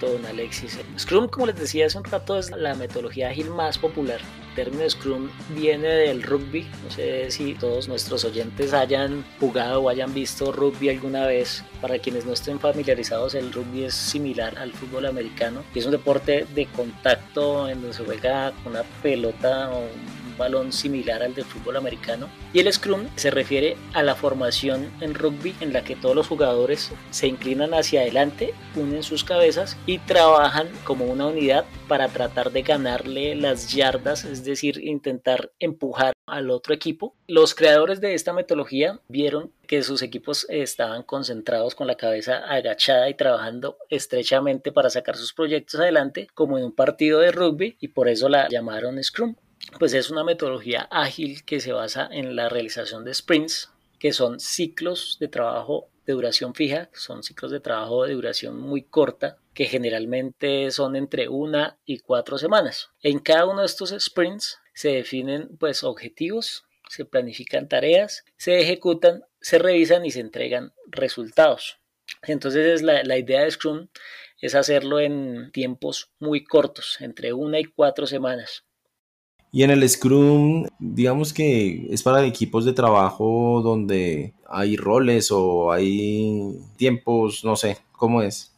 Don 0.00 0.24
Alexis. 0.26 0.78
Scrum, 0.98 1.28
como 1.28 1.46
les 1.46 1.56
decía 1.56 1.86
hace 1.86 1.98
un 1.98 2.04
rato, 2.04 2.38
es 2.38 2.50
la 2.50 2.74
metodología 2.74 3.28
ágil 3.28 3.50
más 3.50 3.78
popular 3.78 4.20
término 4.54 4.88
Scrum 4.88 5.28
viene 5.50 5.88
del 5.88 6.22
rugby. 6.22 6.66
No 6.84 6.90
sé 6.90 7.30
si 7.30 7.54
todos 7.54 7.88
nuestros 7.88 8.24
oyentes 8.24 8.72
hayan 8.72 9.24
jugado 9.40 9.82
o 9.82 9.88
hayan 9.88 10.14
visto 10.14 10.52
rugby 10.52 10.88
alguna 10.88 11.26
vez. 11.26 11.64
Para 11.80 11.98
quienes 11.98 12.24
no 12.24 12.32
estén 12.32 12.58
familiarizados, 12.58 13.34
el 13.34 13.52
rugby 13.52 13.84
es 13.84 13.94
similar 13.94 14.56
al 14.58 14.72
fútbol 14.72 15.06
americano. 15.06 15.62
Es 15.74 15.84
un 15.84 15.92
deporte 15.92 16.46
de 16.54 16.66
contacto 16.66 17.68
en 17.68 17.80
donde 17.80 17.96
se 17.96 18.04
juega 18.04 18.52
con 18.62 18.72
una 18.72 18.84
pelota 19.02 19.70
o 19.70 19.80
un 19.80 20.13
balón 20.36 20.72
similar 20.72 21.22
al 21.22 21.34
del 21.34 21.44
fútbol 21.44 21.76
americano. 21.76 22.28
Y 22.52 22.60
el 22.60 22.72
Scrum 22.72 23.08
se 23.16 23.30
refiere 23.30 23.76
a 23.92 24.02
la 24.02 24.14
formación 24.14 24.90
en 25.00 25.14
rugby 25.14 25.54
en 25.60 25.72
la 25.72 25.84
que 25.84 25.96
todos 25.96 26.14
los 26.14 26.28
jugadores 26.28 26.90
se 27.10 27.26
inclinan 27.26 27.74
hacia 27.74 28.02
adelante, 28.02 28.54
unen 28.76 29.02
sus 29.02 29.24
cabezas 29.24 29.76
y 29.86 29.98
trabajan 29.98 30.68
como 30.84 31.04
una 31.06 31.26
unidad 31.26 31.64
para 31.88 32.08
tratar 32.08 32.52
de 32.52 32.62
ganarle 32.62 33.34
las 33.34 33.72
yardas, 33.72 34.24
es 34.24 34.44
decir, 34.44 34.82
intentar 34.82 35.52
empujar 35.58 36.14
al 36.26 36.50
otro 36.50 36.74
equipo. 36.74 37.14
Los 37.26 37.54
creadores 37.54 38.00
de 38.00 38.14
esta 38.14 38.32
metodología 38.32 39.00
vieron 39.08 39.52
que 39.66 39.82
sus 39.82 40.02
equipos 40.02 40.46
estaban 40.48 41.02
concentrados 41.02 41.74
con 41.74 41.86
la 41.86 41.96
cabeza 41.96 42.38
agachada 42.38 43.08
y 43.08 43.14
trabajando 43.14 43.76
estrechamente 43.90 44.72
para 44.72 44.90
sacar 44.90 45.16
sus 45.16 45.32
proyectos 45.32 45.80
adelante 45.80 46.28
como 46.34 46.58
en 46.58 46.64
un 46.64 46.74
partido 46.74 47.20
de 47.20 47.32
rugby 47.32 47.76
y 47.80 47.88
por 47.88 48.08
eso 48.08 48.28
la 48.28 48.48
llamaron 48.48 49.02
Scrum. 49.02 49.36
Pues 49.78 49.94
es 49.94 50.10
una 50.10 50.24
metodología 50.24 50.88
ágil 50.90 51.44
que 51.44 51.60
se 51.60 51.72
basa 51.72 52.08
en 52.10 52.36
la 52.36 52.48
realización 52.48 53.04
de 53.04 53.14
sprints, 53.14 53.70
que 53.98 54.12
son 54.12 54.38
ciclos 54.38 55.16
de 55.20 55.28
trabajo 55.28 55.88
de 56.06 56.12
duración 56.12 56.54
fija, 56.54 56.90
son 56.92 57.22
ciclos 57.22 57.50
de 57.50 57.60
trabajo 57.60 58.04
de 58.04 58.14
duración 58.14 58.58
muy 58.58 58.82
corta, 58.82 59.38
que 59.54 59.64
generalmente 59.66 60.70
son 60.70 60.96
entre 60.96 61.28
una 61.28 61.78
y 61.84 62.00
cuatro 62.00 62.38
semanas. 62.38 62.90
En 63.02 63.18
cada 63.18 63.46
uno 63.46 63.60
de 63.60 63.66
estos 63.66 63.94
sprints 63.98 64.58
se 64.74 64.90
definen 64.90 65.56
pues 65.58 65.84
objetivos, 65.84 66.64
se 66.88 67.04
planifican 67.04 67.68
tareas, 67.68 68.24
se 68.36 68.60
ejecutan, 68.60 69.24
se 69.40 69.58
revisan 69.58 70.04
y 70.04 70.10
se 70.10 70.20
entregan 70.20 70.72
resultados. 70.86 71.78
Entonces 72.22 72.82
la, 72.82 73.02
la 73.04 73.16
idea 73.16 73.42
de 73.42 73.50
Scrum 73.50 73.88
es 74.40 74.54
hacerlo 74.54 75.00
en 75.00 75.50
tiempos 75.52 76.10
muy 76.18 76.44
cortos, 76.44 76.98
entre 77.00 77.32
una 77.32 77.60
y 77.60 77.64
cuatro 77.64 78.06
semanas. 78.06 78.64
Y 79.54 79.62
en 79.62 79.70
el 79.70 79.88
Scrum, 79.88 80.66
digamos 80.80 81.32
que 81.32 81.86
es 81.88 82.02
para 82.02 82.26
equipos 82.26 82.64
de 82.64 82.72
trabajo 82.72 83.62
donde 83.62 84.34
hay 84.48 84.76
roles 84.76 85.30
o 85.30 85.70
hay 85.70 86.58
tiempos, 86.76 87.44
no 87.44 87.54
sé, 87.54 87.78
¿cómo 87.92 88.20
es? 88.20 88.52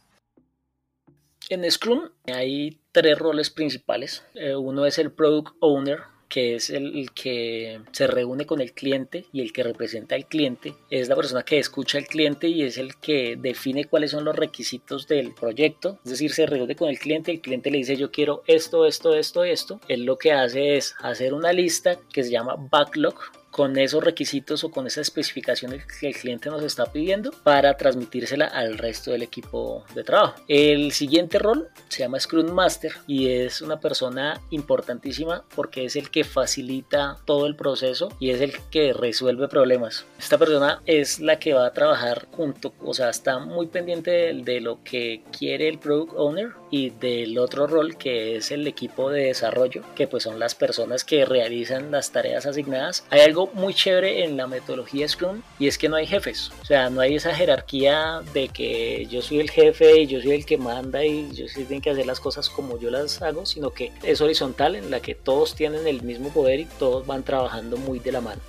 En 1.49 1.69
Scrum 1.69 2.09
hay 2.25 2.79
tres 2.91 3.19
roles 3.19 3.51
principales. 3.51 4.25
Eh, 4.33 4.55
uno 4.55 4.87
es 4.87 4.97
el 4.97 5.11
Product 5.11 5.55
Owner, 5.59 5.99
que 6.27 6.55
es 6.55 6.69
el, 6.69 7.11
que 7.11 7.79
se 7.91 8.07
reúne 8.07 8.45
con 8.45 8.61
el 8.61 8.73
cliente 8.73 9.25
y 9.31 9.41
el 9.41 9.53
que 9.53 9.63
representa 9.63 10.15
al 10.15 10.27
cliente. 10.27 10.73
Es 10.89 11.07
la 11.07 11.15
persona 11.15 11.43
que 11.43 11.59
escucha 11.59 11.97
al 11.97 12.07
cliente 12.07 12.47
y 12.47 12.63
es 12.63 12.77
el 12.77 12.95
que 12.97 13.37
define 13.37 13.85
cuáles 13.85 14.11
son 14.11 14.25
los 14.25 14.35
requisitos 14.35 15.07
del 15.07 15.33
proyecto. 15.33 15.99
Es 16.03 16.11
decir, 16.11 16.31
se 16.31 16.45
reúne 16.45 16.75
con 16.75 16.89
el 16.89 16.99
cliente, 16.99 17.31
el 17.31 17.41
cliente 17.41 17.71
le 17.71 17.79
dice 17.79 17.97
yo 17.97 18.11
quiero 18.11 18.43
esto, 18.47 18.85
esto, 18.85 19.15
esto, 19.15 19.43
esto. 19.43 19.79
Él 19.87 20.03
lo 20.03 20.17
que 20.17 20.31
hace 20.31 20.77
es 20.77 20.95
hacer 20.99 21.33
una 21.33 21.53
lista 21.53 21.97
que 22.11 22.23
se 22.23 22.31
llama 22.31 22.55
backlog 22.57 23.15
con 23.57 23.75
esos 23.79 24.03
requisitos 24.03 24.63
o 24.63 24.69
con 24.69 24.85
esa 24.85 25.01
especificación 25.01 25.73
que 25.99 26.07
el 26.09 26.15
cliente 26.15 26.51
nos 26.51 26.61
está 26.61 26.91
pidiendo 26.91 27.31
para 27.31 27.75
transmitírsela 27.75 28.45
al 28.45 28.77
resto 28.77 29.09
del 29.09 29.23
equipo 29.23 29.83
de 29.95 30.03
trabajo. 30.03 30.35
El 30.47 30.91
siguiente 30.91 31.39
rol 31.39 31.67
se 31.89 32.03
llama 32.03 32.19
Scrum 32.19 32.51
Master 32.51 32.91
y 33.07 33.29
es 33.29 33.63
una 33.63 33.79
persona 33.79 34.39
importantísima 34.51 35.43
porque 35.55 35.85
es 35.85 35.95
el 35.95 36.11
que 36.11 36.23
facilita 36.23 37.17
todo 37.25 37.47
el 37.47 37.55
proceso 37.55 38.09
y 38.19 38.29
es 38.29 38.41
el 38.41 38.53
que 38.69 38.93
resuelve 38.93 39.47
problemas. 39.47 40.05
Esta 40.19 40.37
persona 40.37 40.83
es 40.85 41.19
la 41.19 41.39
que 41.39 41.55
va 41.55 41.65
a 41.65 41.73
trabajar 41.73 42.27
junto, 42.33 42.75
o 42.79 42.93
sea, 42.93 43.09
está 43.09 43.39
muy 43.39 43.65
pendiente 43.65 44.11
de, 44.11 44.33
de 44.43 44.61
lo 44.61 44.83
que 44.83 45.23
quiere 45.35 45.67
el 45.67 45.79
Product 45.79 46.13
Owner 46.15 46.51
y 46.69 46.91
del 46.91 47.39
otro 47.39 47.65
rol 47.65 47.97
que 47.97 48.35
es 48.35 48.51
el 48.51 48.67
equipo 48.67 49.09
de 49.09 49.25
desarrollo, 49.25 49.81
que 49.95 50.07
pues 50.07 50.21
son 50.21 50.37
las 50.37 50.53
personas 50.53 51.03
que 51.03 51.25
realizan 51.25 51.89
las 51.89 52.11
tareas 52.11 52.45
asignadas. 52.45 53.03
Hay 53.09 53.21
algo 53.21 53.46
muy 53.53 53.73
chévere 53.73 54.23
en 54.23 54.37
la 54.37 54.47
metodología 54.47 55.07
Scrum 55.07 55.41
y 55.59 55.67
es 55.67 55.77
que 55.77 55.89
no 55.89 55.95
hay 55.95 56.05
jefes. 56.05 56.51
O 56.61 56.65
sea, 56.65 56.89
no 56.89 57.01
hay 57.01 57.15
esa 57.15 57.33
jerarquía 57.33 58.21
de 58.33 58.49
que 58.49 59.07
yo 59.09 59.21
soy 59.21 59.39
el 59.39 59.49
jefe 59.49 60.01
y 60.01 60.07
yo 60.07 60.21
soy 60.21 60.31
el 60.31 60.45
que 60.45 60.57
manda 60.57 61.03
y 61.05 61.31
yo 61.33 61.47
sí 61.47 61.63
tengo 61.63 61.81
que 61.81 61.89
hacer 61.91 62.05
las 62.05 62.19
cosas 62.19 62.49
como 62.49 62.79
yo 62.79 62.89
las 62.89 63.21
hago, 63.21 63.45
sino 63.45 63.71
que 63.71 63.91
es 64.03 64.21
horizontal 64.21 64.75
en 64.75 64.91
la 64.91 64.99
que 64.99 65.15
todos 65.15 65.55
tienen 65.55 65.87
el 65.87 66.01
mismo 66.03 66.29
poder 66.29 66.59
y 66.59 66.65
todos 66.65 67.05
van 67.05 67.23
trabajando 67.23 67.77
muy 67.77 67.99
de 67.99 68.11
la 68.11 68.21
mano. 68.21 68.41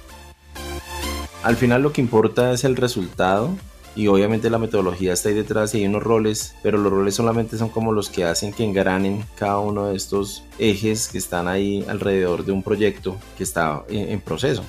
Al 1.43 1.57
final 1.57 1.83
lo 1.83 1.93
que 1.93 2.01
importa 2.01 2.53
es 2.53 2.65
el 2.65 2.77
resultado 2.77 3.57
y 3.99 4.07
obviamente 4.07 4.49
la 4.49 4.59
metodología 4.59 5.13
está 5.13 5.29
ahí 5.29 5.35
detrás 5.35 5.75
y 5.75 5.79
hay 5.79 5.87
unos 5.87 6.05
roles, 6.05 6.55
pero 6.63 6.79
los 6.79 6.93
roles 6.93 7.17
solamente 7.17 7.59
son 7.59 7.69
como 7.69 7.93
los 7.93 8.09
que 8.09 8.25
hacen 8.25 8.53
que 8.53 8.63
engranen 8.63 9.25
cada 9.35 9.59
uno 9.59 9.89
de 9.89 9.97
estos 9.97 10.45
ejes 10.59 11.09
que 11.09 11.19
están 11.19 11.49
ahí 11.49 11.85
alrededor 11.89 12.45
de 12.45 12.53
un 12.53 12.63
proyecto 12.63 13.17
que 13.37 13.43
está 13.43 13.83
en, 13.89 14.21
proceso. 14.21 14.63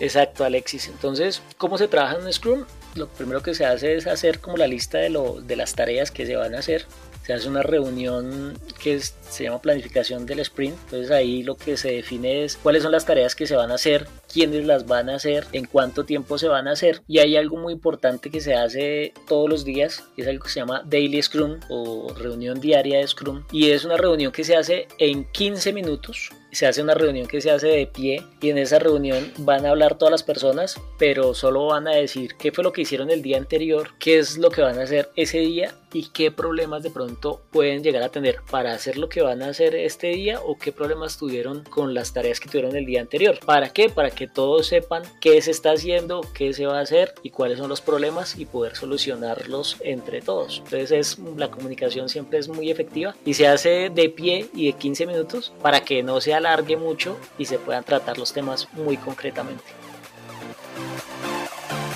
Exacto, 0.00 0.44
Alexis. 0.44 0.88
Entonces, 0.88 1.42
¿cómo 1.56 1.78
se 1.78 1.88
trabaja 1.88 2.18
en 2.18 2.32
Scrum? 2.32 2.64
Lo 2.94 3.08
primero 3.08 3.42
que 3.42 3.54
se 3.54 3.64
hace 3.64 3.96
es 3.96 4.06
hacer 4.06 4.40
como 4.40 4.56
la 4.56 4.66
lista 4.66 4.98
de, 4.98 5.10
lo, 5.10 5.40
de 5.40 5.56
las 5.56 5.74
tareas 5.74 6.10
que 6.10 6.26
se 6.26 6.36
van 6.36 6.54
a 6.54 6.58
hacer. 6.58 6.86
Se 7.24 7.34
hace 7.34 7.48
una 7.48 7.62
reunión 7.62 8.58
que 8.82 8.98
se 9.00 9.44
llama 9.44 9.60
planificación 9.60 10.24
del 10.24 10.40
sprint. 10.40 10.76
Entonces 10.84 11.10
ahí 11.10 11.42
lo 11.42 11.56
que 11.56 11.76
se 11.76 11.92
define 11.92 12.44
es 12.44 12.56
cuáles 12.56 12.82
son 12.82 12.92
las 12.92 13.04
tareas 13.04 13.34
que 13.34 13.46
se 13.46 13.54
van 13.54 13.70
a 13.70 13.74
hacer, 13.74 14.08
quiénes 14.32 14.64
las 14.64 14.86
van 14.86 15.10
a 15.10 15.16
hacer, 15.16 15.46
en 15.52 15.66
cuánto 15.66 16.04
tiempo 16.04 16.38
se 16.38 16.48
van 16.48 16.68
a 16.68 16.72
hacer. 16.72 17.02
Y 17.06 17.18
hay 17.18 17.36
algo 17.36 17.58
muy 17.58 17.74
importante 17.74 18.30
que 18.30 18.40
se 18.40 18.54
hace 18.54 19.12
todos 19.26 19.50
los 19.50 19.64
días, 19.66 20.04
es 20.16 20.26
algo 20.26 20.44
que 20.44 20.50
se 20.50 20.60
llama 20.60 20.82
Daily 20.86 21.22
Scrum 21.22 21.60
o 21.68 22.14
reunión 22.14 22.60
diaria 22.60 22.98
de 22.98 23.06
Scrum. 23.06 23.44
Y 23.52 23.72
es 23.72 23.84
una 23.84 23.98
reunión 23.98 24.32
que 24.32 24.44
se 24.44 24.56
hace 24.56 24.88
en 24.98 25.24
15 25.30 25.74
minutos 25.74 26.30
se 26.50 26.66
hace 26.66 26.82
una 26.82 26.94
reunión 26.94 27.26
que 27.26 27.40
se 27.40 27.50
hace 27.50 27.68
de 27.68 27.86
pie 27.86 28.24
y 28.40 28.50
en 28.50 28.58
esa 28.58 28.78
reunión 28.78 29.32
van 29.38 29.66
a 29.66 29.70
hablar 29.70 29.98
todas 29.98 30.12
las 30.12 30.22
personas, 30.22 30.80
pero 30.98 31.34
solo 31.34 31.66
van 31.66 31.88
a 31.88 31.94
decir 31.94 32.36
qué 32.38 32.52
fue 32.52 32.64
lo 32.64 32.72
que 32.72 32.82
hicieron 32.82 33.10
el 33.10 33.22
día 33.22 33.38
anterior, 33.38 33.90
qué 33.98 34.18
es 34.18 34.38
lo 34.38 34.50
que 34.50 34.62
van 34.62 34.78
a 34.78 34.82
hacer 34.82 35.10
ese 35.16 35.38
día 35.38 35.74
y 35.92 36.08
qué 36.08 36.30
problemas 36.30 36.82
de 36.82 36.90
pronto 36.90 37.42
pueden 37.50 37.82
llegar 37.82 38.02
a 38.02 38.08
tener 38.08 38.40
para 38.50 38.72
hacer 38.72 38.96
lo 38.96 39.08
que 39.08 39.22
van 39.22 39.42
a 39.42 39.48
hacer 39.48 39.74
este 39.74 40.08
día 40.08 40.40
o 40.40 40.58
qué 40.58 40.72
problemas 40.72 41.18
tuvieron 41.18 41.64
con 41.64 41.94
las 41.94 42.12
tareas 42.12 42.40
que 42.40 42.48
tuvieron 42.48 42.76
el 42.76 42.86
día 42.86 43.00
anterior. 43.00 43.38
¿Para 43.44 43.70
qué? 43.70 43.88
Para 43.88 44.10
que 44.10 44.26
todos 44.26 44.66
sepan 44.66 45.02
qué 45.20 45.40
se 45.42 45.50
está 45.50 45.72
haciendo, 45.72 46.20
qué 46.34 46.52
se 46.52 46.66
va 46.66 46.78
a 46.78 46.82
hacer 46.82 47.14
y 47.22 47.30
cuáles 47.30 47.58
son 47.58 47.68
los 47.68 47.80
problemas 47.80 48.38
y 48.38 48.46
poder 48.46 48.76
solucionarlos 48.76 49.76
entre 49.80 50.20
todos. 50.20 50.58
Entonces 50.64 50.90
es, 50.92 51.18
la 51.36 51.50
comunicación 51.50 52.08
siempre 52.08 52.38
es 52.38 52.48
muy 52.48 52.70
efectiva 52.70 53.14
y 53.24 53.34
se 53.34 53.46
hace 53.46 53.90
de 53.90 54.08
pie 54.08 54.48
y 54.54 54.66
de 54.66 54.72
15 54.72 55.06
minutos 55.06 55.52
para 55.62 55.80
que 55.80 56.02
no 56.02 56.20
sea 56.20 56.38
alargue 56.38 56.76
mucho 56.76 57.18
y 57.36 57.44
se 57.44 57.58
puedan 57.58 57.84
tratar 57.84 58.18
los 58.18 58.32
temas 58.32 58.68
muy 58.72 58.96
concretamente. 58.96 59.64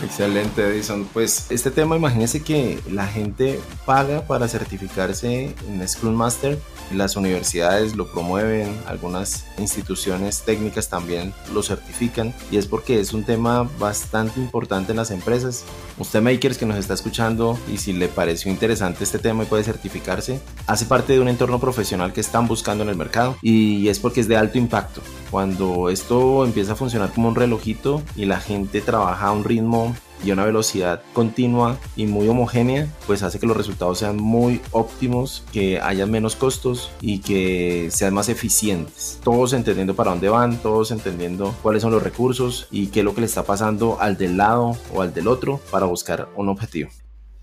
Excelente, 0.02 0.66
Edison. 0.66 1.08
Pues 1.12 1.50
este 1.50 1.70
tema, 1.70 1.96
imagínense 1.96 2.42
que 2.42 2.78
la 2.90 3.06
gente 3.06 3.60
paga 3.86 4.26
para 4.26 4.48
certificarse 4.48 5.54
en 5.68 5.88
Scrum 5.88 6.14
Master. 6.14 6.58
Las 6.94 7.16
universidades 7.16 7.96
lo 7.96 8.06
promueven, 8.06 8.76
algunas 8.86 9.46
instituciones 9.58 10.42
técnicas 10.42 10.88
también 10.88 11.32
lo 11.52 11.62
certifican 11.62 12.34
y 12.50 12.56
es 12.56 12.66
porque 12.66 13.00
es 13.00 13.12
un 13.12 13.24
tema 13.24 13.68
bastante 13.78 14.40
importante 14.40 14.92
en 14.92 14.98
las 14.98 15.10
empresas. 15.10 15.64
Usted, 15.98 16.20
makers 16.20 16.58
que 16.58 16.66
nos 16.66 16.76
está 16.76 16.94
escuchando 16.94 17.58
y 17.72 17.78
si 17.78 17.92
le 17.92 18.08
pareció 18.08 18.50
interesante 18.50 19.04
este 19.04 19.18
tema 19.18 19.42
y 19.44 19.46
puede 19.46 19.64
certificarse, 19.64 20.40
hace 20.66 20.86
parte 20.86 21.12
de 21.14 21.20
un 21.20 21.28
entorno 21.28 21.58
profesional 21.58 22.12
que 22.12 22.20
están 22.20 22.46
buscando 22.46 22.84
en 22.84 22.90
el 22.90 22.96
mercado 22.96 23.36
y 23.42 23.88
es 23.88 23.98
porque 23.98 24.20
es 24.20 24.28
de 24.28 24.36
alto 24.36 24.58
impacto. 24.58 25.00
Cuando 25.30 25.88
esto 25.88 26.44
empieza 26.44 26.72
a 26.72 26.76
funcionar 26.76 27.12
como 27.12 27.28
un 27.28 27.34
relojito 27.34 28.02
y 28.16 28.26
la 28.26 28.40
gente 28.40 28.80
trabaja 28.80 29.28
a 29.28 29.32
un 29.32 29.44
ritmo 29.44 29.94
y 30.24 30.30
a 30.30 30.34
una 30.34 30.44
velocidad 30.44 31.02
continua 31.12 31.78
y 31.96 32.06
muy 32.06 32.28
homogénea, 32.28 32.88
pues 33.06 33.22
hace 33.22 33.38
que 33.38 33.46
los 33.46 33.56
resultados 33.56 33.98
sean 33.98 34.16
muy 34.16 34.60
óptimos, 34.70 35.44
que 35.52 35.80
haya 35.80 36.06
menos 36.06 36.36
costos 36.36 36.90
y 37.00 37.20
que 37.20 37.88
sean 37.90 38.14
más 38.14 38.28
eficientes. 38.28 39.20
Todos 39.22 39.52
entendiendo 39.52 39.94
para 39.94 40.10
dónde 40.10 40.28
van, 40.28 40.60
todos 40.62 40.90
entendiendo 40.90 41.54
cuáles 41.62 41.82
son 41.82 41.92
los 41.92 42.02
recursos 42.02 42.66
y 42.70 42.88
qué 42.88 43.00
es 43.00 43.04
lo 43.04 43.14
que 43.14 43.20
le 43.20 43.26
está 43.26 43.44
pasando 43.44 44.00
al 44.00 44.16
del 44.16 44.36
lado 44.36 44.76
o 44.94 45.02
al 45.02 45.12
del 45.14 45.28
otro 45.28 45.60
para 45.70 45.86
buscar 45.86 46.28
un 46.36 46.48
objetivo. 46.48 46.90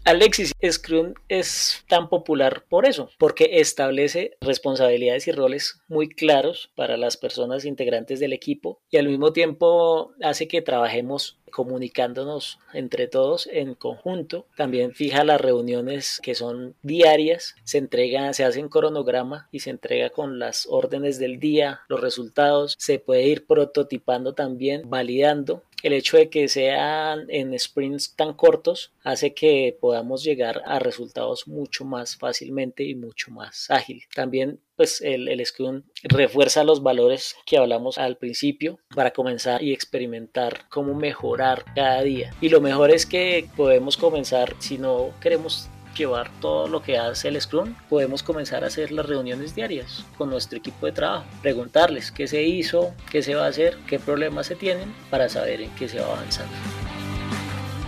Alexis, 0.06 0.54
Scrum 0.68 1.14
es 1.28 1.84
tan 1.88 2.10
popular 2.10 2.66
por 2.68 2.88
eso, 2.88 3.12
porque 3.20 3.60
establece 3.60 4.38
responsabilidades 4.42 5.28
y 5.28 5.32
roles 5.32 5.82
muy 5.88 6.10
claros 6.10 6.72
para 6.76 6.98
las 6.98 7.16
personas 7.16 7.64
integrantes 7.64 8.20
del 8.20 8.34
equipo 8.34 8.82
y 8.90 8.98
al 8.98 9.08
mismo 9.08 9.34
tiempo 9.34 10.14
hace 10.24 10.48
que 10.48 10.64
trabajemos 10.64 11.39
comunicándonos 11.50 12.60
entre 12.74 13.08
todos 13.08 13.48
en 13.52 13.76
conjunto. 13.76 14.46
También 14.56 14.94
fija 14.94 15.24
las 15.24 15.42
reuniones 15.42 16.20
que 16.22 16.36
son 16.36 16.76
diarias, 16.82 17.56
se 17.64 17.78
entrega, 17.78 18.34
se 18.34 18.44
hace 18.44 18.60
en 18.60 18.70
cronograma 18.70 19.48
y 19.52 19.60
se 19.60 19.70
entrega 19.70 20.10
con 20.10 20.40
las 20.40 20.68
órdenes 20.70 21.20
del 21.20 21.40
día, 21.40 21.82
los 21.88 22.02
resultados, 22.02 22.76
se 22.78 23.00
puede 23.00 23.28
ir 23.28 23.46
prototipando 23.46 24.34
también, 24.34 24.90
validando 24.90 25.64
el 25.82 25.94
hecho 25.94 26.18
de 26.18 26.30
que 26.30 26.50
sean 26.50 27.26
en 27.30 27.58
sprints 27.58 28.16
tan 28.16 28.34
cortos 28.34 28.92
hace 29.04 29.34
que 29.34 29.78
podamos 29.80 30.24
llegar 30.24 30.62
a 30.66 30.78
resultados 30.80 31.48
mucho 31.48 31.86
más 31.86 32.18
fácilmente 32.18 32.84
y 32.84 32.96
mucho 32.96 33.32
más 33.32 33.72
ágil. 33.72 34.04
También 34.14 34.60
pues 34.80 35.02
el, 35.02 35.28
el, 35.28 35.46
Scrum 35.46 35.84
refuerza 36.04 36.64
los 36.64 36.82
valores 36.82 37.36
que 37.46 37.58
hablamos 37.58 37.98
al 37.98 38.16
principio 38.16 38.80
para 38.96 39.12
comenzar 39.12 39.62
y 39.62 39.74
experimentar 39.74 40.70
cómo 40.70 40.94
mejorar 40.94 41.66
cada 41.76 42.02
día. 42.02 42.34
Y 42.40 42.48
lo 42.48 42.62
mejor 42.62 42.90
es 42.90 43.06
que 43.06 43.50
podemos 43.58 43.98
comenzar, 43.98 44.56
si 44.60 44.78
no 44.78 45.10
queremos 45.20 45.68
llevar 45.98 46.32
todo 46.40 46.70
lo 46.70 46.82
que 46.82 46.98
hace 46.98 47.28
el 47.28 47.42
Scrum, 47.42 47.76
podemos 47.90 48.24
comenzar 48.24 48.64
a 48.64 48.68
hacer 48.68 48.94
las 48.94 49.06
reuniones 49.06 49.54
diarias 49.54 50.06
con 50.18 50.30
nuestro 50.30 50.58
equipo 50.58 50.86
de 50.86 50.94
trabajo, 50.94 51.26
preguntarles 51.42 52.10
qué 52.10 52.26
se 52.26 52.44
hizo, 52.44 52.94
qué 53.12 53.22
se 53.22 53.36
va 53.36 53.48
a 53.48 53.50
hacer, 53.50 53.76
qué 53.86 54.00
problemas 54.00 54.48
se 54.48 54.56
tienen 54.56 54.94
para 55.10 55.28
saber 55.28 55.60
en 55.60 55.76
qué 55.76 55.90
se 55.90 56.00
va 56.00 56.06
avanzando. 56.06 56.56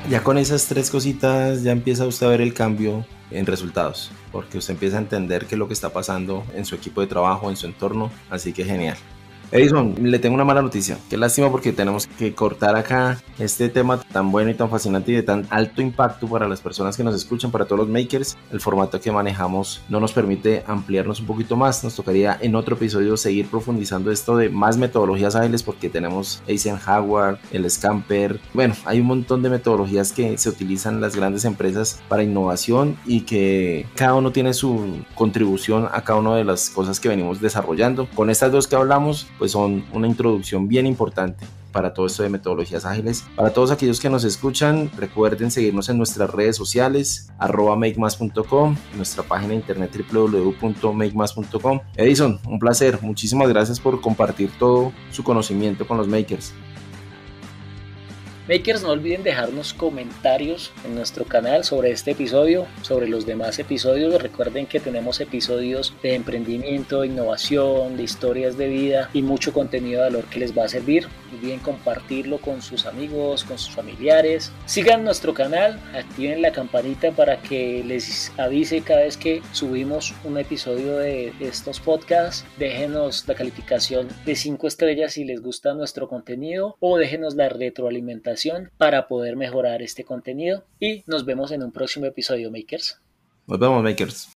Ya 0.10 0.24
con 0.24 0.38
esas 0.38 0.66
tres 0.66 0.90
cositas 0.90 1.64
ya 1.64 1.72
empieza 1.72 2.06
usted 2.06 2.26
a 2.26 2.30
ver 2.30 2.42
el 2.42 2.54
cambio 2.54 3.06
en 3.30 3.46
resultados, 3.46 4.12
porque 4.32 4.58
usted 4.58 4.74
empieza 4.74 4.98
a 4.98 5.02
entender 5.02 5.46
qué 5.46 5.56
es 5.56 5.60
lo 5.60 5.68
que 5.68 5.74
está 5.74 5.90
pasando 5.94 6.44
en 6.54 6.66
su 6.66 6.76
equipo 6.76 7.02
de 7.02 7.08
trabajo, 7.08 7.50
en 7.50 7.56
su 7.56 7.66
entorno, 7.66 8.12
así 8.30 8.52
que 8.52 8.66
genial. 8.66 8.98
Edison, 9.52 9.96
le 10.02 10.18
tengo 10.18 10.36
una 10.36 10.46
mala 10.46 10.62
noticia. 10.62 10.98
Qué 11.10 11.18
lástima 11.18 11.52
porque 11.52 11.74
tenemos 11.74 12.08
que 12.08 12.34
cortar 12.34 12.78
acá 12.78 13.22
este 13.38 13.68
tema 13.68 14.00
tan 14.00 14.32
bueno 14.32 14.50
y 14.50 14.54
tan 14.54 14.70
fascinante 14.70 15.12
y 15.12 15.16
de 15.16 15.24
tan 15.24 15.46
alto 15.50 15.82
impacto 15.82 16.26
para 16.28 16.48
las 16.48 16.62
personas 16.62 16.96
que 16.96 17.04
nos 17.04 17.14
escuchan, 17.16 17.52
para 17.52 17.66
todos 17.66 17.80
los 17.80 17.90
makers. 17.90 18.38
El 18.50 18.62
formato 18.62 19.02
que 19.02 19.12
manejamos 19.12 19.82
no 19.90 20.00
nos 20.00 20.14
permite 20.14 20.64
ampliarnos 20.68 21.20
un 21.20 21.26
poquito 21.26 21.58
más. 21.58 21.84
Nos 21.84 21.96
tocaría 21.96 22.38
en 22.40 22.56
otro 22.56 22.78
episodio 22.78 23.18
seguir 23.18 23.48
profundizando 23.48 24.10
esto 24.10 24.38
de 24.38 24.50
más 24.50 24.78
metodologías 24.78 25.36
ágiles 25.36 25.64
porque 25.64 25.90
tenemos 25.90 26.42
Eisenhower, 26.48 27.38
el 27.52 27.70
Scamper. 27.70 28.40
Bueno, 28.54 28.74
hay 28.86 29.02
un 29.02 29.08
montón 29.08 29.42
de 29.42 29.50
metodologías 29.50 30.14
que 30.14 30.38
se 30.38 30.48
utilizan 30.48 30.96
en 30.96 31.02
las 31.02 31.18
grandes 31.18 31.44
empresas 31.44 32.02
para 32.08 32.24
innovación 32.24 32.96
y 33.06 33.22
que 33.22 33.86
cada 33.96 34.14
uno 34.14 34.32
tiene 34.32 34.54
su 34.54 35.04
contribución 35.22 35.88
a 35.92 36.02
cada 36.04 36.18
una 36.18 36.36
de 36.36 36.44
las 36.44 36.72
cosas 36.72 37.00
que 37.00 37.08
venimos 37.08 37.40
desarrollando. 37.40 38.08
Con 38.16 38.32
estas 38.32 38.52
dos 38.52 38.66
que 38.66 38.76
hablamos, 38.76 39.28
pues 39.38 39.52
son 39.52 39.86
una 39.94 40.08
introducción 40.08 40.68
bien 40.68 40.88
importante 40.88 41.46
para 41.72 41.94
todo 41.94 42.08
esto 42.08 42.24
de 42.24 42.30
metodologías 42.30 42.86
ágiles. 42.86 43.24
Para 43.36 43.54
todos 43.54 43.70
aquellos 43.70 44.00
que 44.00 44.10
nos 44.10 44.24
escuchan, 44.24 44.90
recuerden 44.98 45.52
seguirnos 45.52 45.90
en 45.90 46.00
nuestras 46.00 46.28
redes 46.32 46.56
sociales, 46.56 47.30
arroba 47.38 47.76
makemas.com, 47.76 48.76
nuestra 48.98 49.22
página 49.22 49.50
de 49.50 49.58
internet 49.58 49.92
www.makemas.com. 50.12 51.82
Edison, 51.96 52.40
un 52.48 52.58
placer, 52.58 52.98
muchísimas 53.04 53.48
gracias 53.48 53.80
por 53.80 54.02
compartir 54.02 54.50
todo 54.58 54.92
su 55.12 55.24
conocimiento 55.24 55.88
con 55.88 55.98
los 55.98 56.08
makers. 56.08 56.52
Makers, 58.52 58.84
no 58.84 58.90
olviden 58.90 59.24
dejarnos 59.24 59.74
comentarios 59.74 60.74
en 60.84 60.94
nuestro 60.94 61.24
canal 61.24 61.64
sobre 61.64 61.92
este 61.92 62.12
episodio, 62.12 62.68
sobre 62.82 63.08
los 63.08 63.26
demás 63.26 63.58
episodios. 63.60 64.22
Recuerden 64.22 64.66
que 64.66 64.82
tenemos 64.82 65.22
episodios 65.22 65.94
de 66.04 66.16
emprendimiento, 66.16 67.00
de 67.00 67.08
innovación, 67.08 67.96
de 67.96 68.04
historias 68.04 68.58
de 68.58 68.68
vida 68.68 69.10
y 69.14 69.22
mucho 69.22 69.54
contenido 69.54 70.02
de 70.02 70.10
valor 70.10 70.26
que 70.26 70.40
les 70.40 70.58
va 70.58 70.66
a 70.66 70.68
servir. 70.68 71.08
No 71.32 71.38
olviden 71.38 71.60
compartirlo 71.60 72.40
con 72.40 72.62
sus 72.62 72.86
amigos, 72.86 73.46
con 73.46 73.58
sus 73.58 73.74
familiares. 73.74 74.52
Sigan 74.66 75.06
nuestro 75.06 75.34
canal, 75.34 75.80
activen 75.96 76.42
la 76.42 76.52
campanita 76.52 77.14
para 77.14 77.42
que 77.42 77.86
les 77.86 78.34
avise 78.38 78.82
cada 78.82 79.04
vez 79.04 79.16
que 79.16 79.42
subimos 79.54 80.14
un 80.26 80.38
episodio 80.38 80.98
de 80.98 81.32
estos 81.40 81.80
podcasts. 81.80 82.46
Déjenos 82.58 83.26
la 83.30 83.36
calificación 83.36 84.10
de 84.26 84.36
5 84.36 84.68
estrellas 84.68 85.14
si 85.14 85.24
les 85.24 85.42
gusta 85.42 85.74
nuestro 85.74 86.10
contenido 86.10 86.76
o 86.82 86.98
déjenos 86.98 87.36
la 87.36 87.48
retroalimentación 87.48 88.41
para 88.78 89.08
poder 89.08 89.36
mejorar 89.36 89.82
este 89.82 90.04
contenido 90.04 90.66
y 90.80 91.04
nos 91.08 91.26
vemos 91.26 91.52
en 91.52 91.64
un 91.64 91.72
próximo 91.72 92.06
episodio 92.06 92.52
Makers. 92.52 93.00
Nos 93.48 93.60
vemos 93.60 93.84
Makers. 93.84 94.34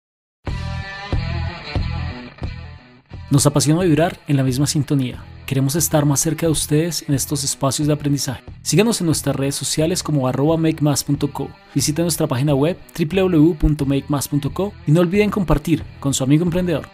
Nos 3.30 3.46
apasiona 3.46 3.82
vibrar 3.82 4.18
en 4.28 4.36
la 4.36 4.42
misma 4.42 4.66
sintonía. 4.66 5.24
Queremos 5.46 5.74
estar 5.74 6.04
más 6.04 6.20
cerca 6.20 6.46
de 6.46 6.52
ustedes 6.52 7.08
en 7.08 7.14
estos 7.14 7.44
espacios 7.44 7.88
de 7.88 7.94
aprendizaje. 7.94 8.42
Síganos 8.62 9.00
en 9.00 9.06
nuestras 9.06 9.34
redes 9.34 9.54
sociales 9.54 10.02
como 10.02 10.28
arroba 10.28 10.56
makemas.co. 10.56 11.48
Visiten 11.74 12.04
nuestra 12.04 12.26
página 12.26 12.54
web 12.54 12.76
www.makemas.co 12.98 14.72
y 14.86 14.92
no 14.92 15.00
olviden 15.00 15.30
compartir 15.30 15.82
con 15.98 16.12
su 16.12 16.24
amigo 16.24 16.44
emprendedor. 16.44 16.88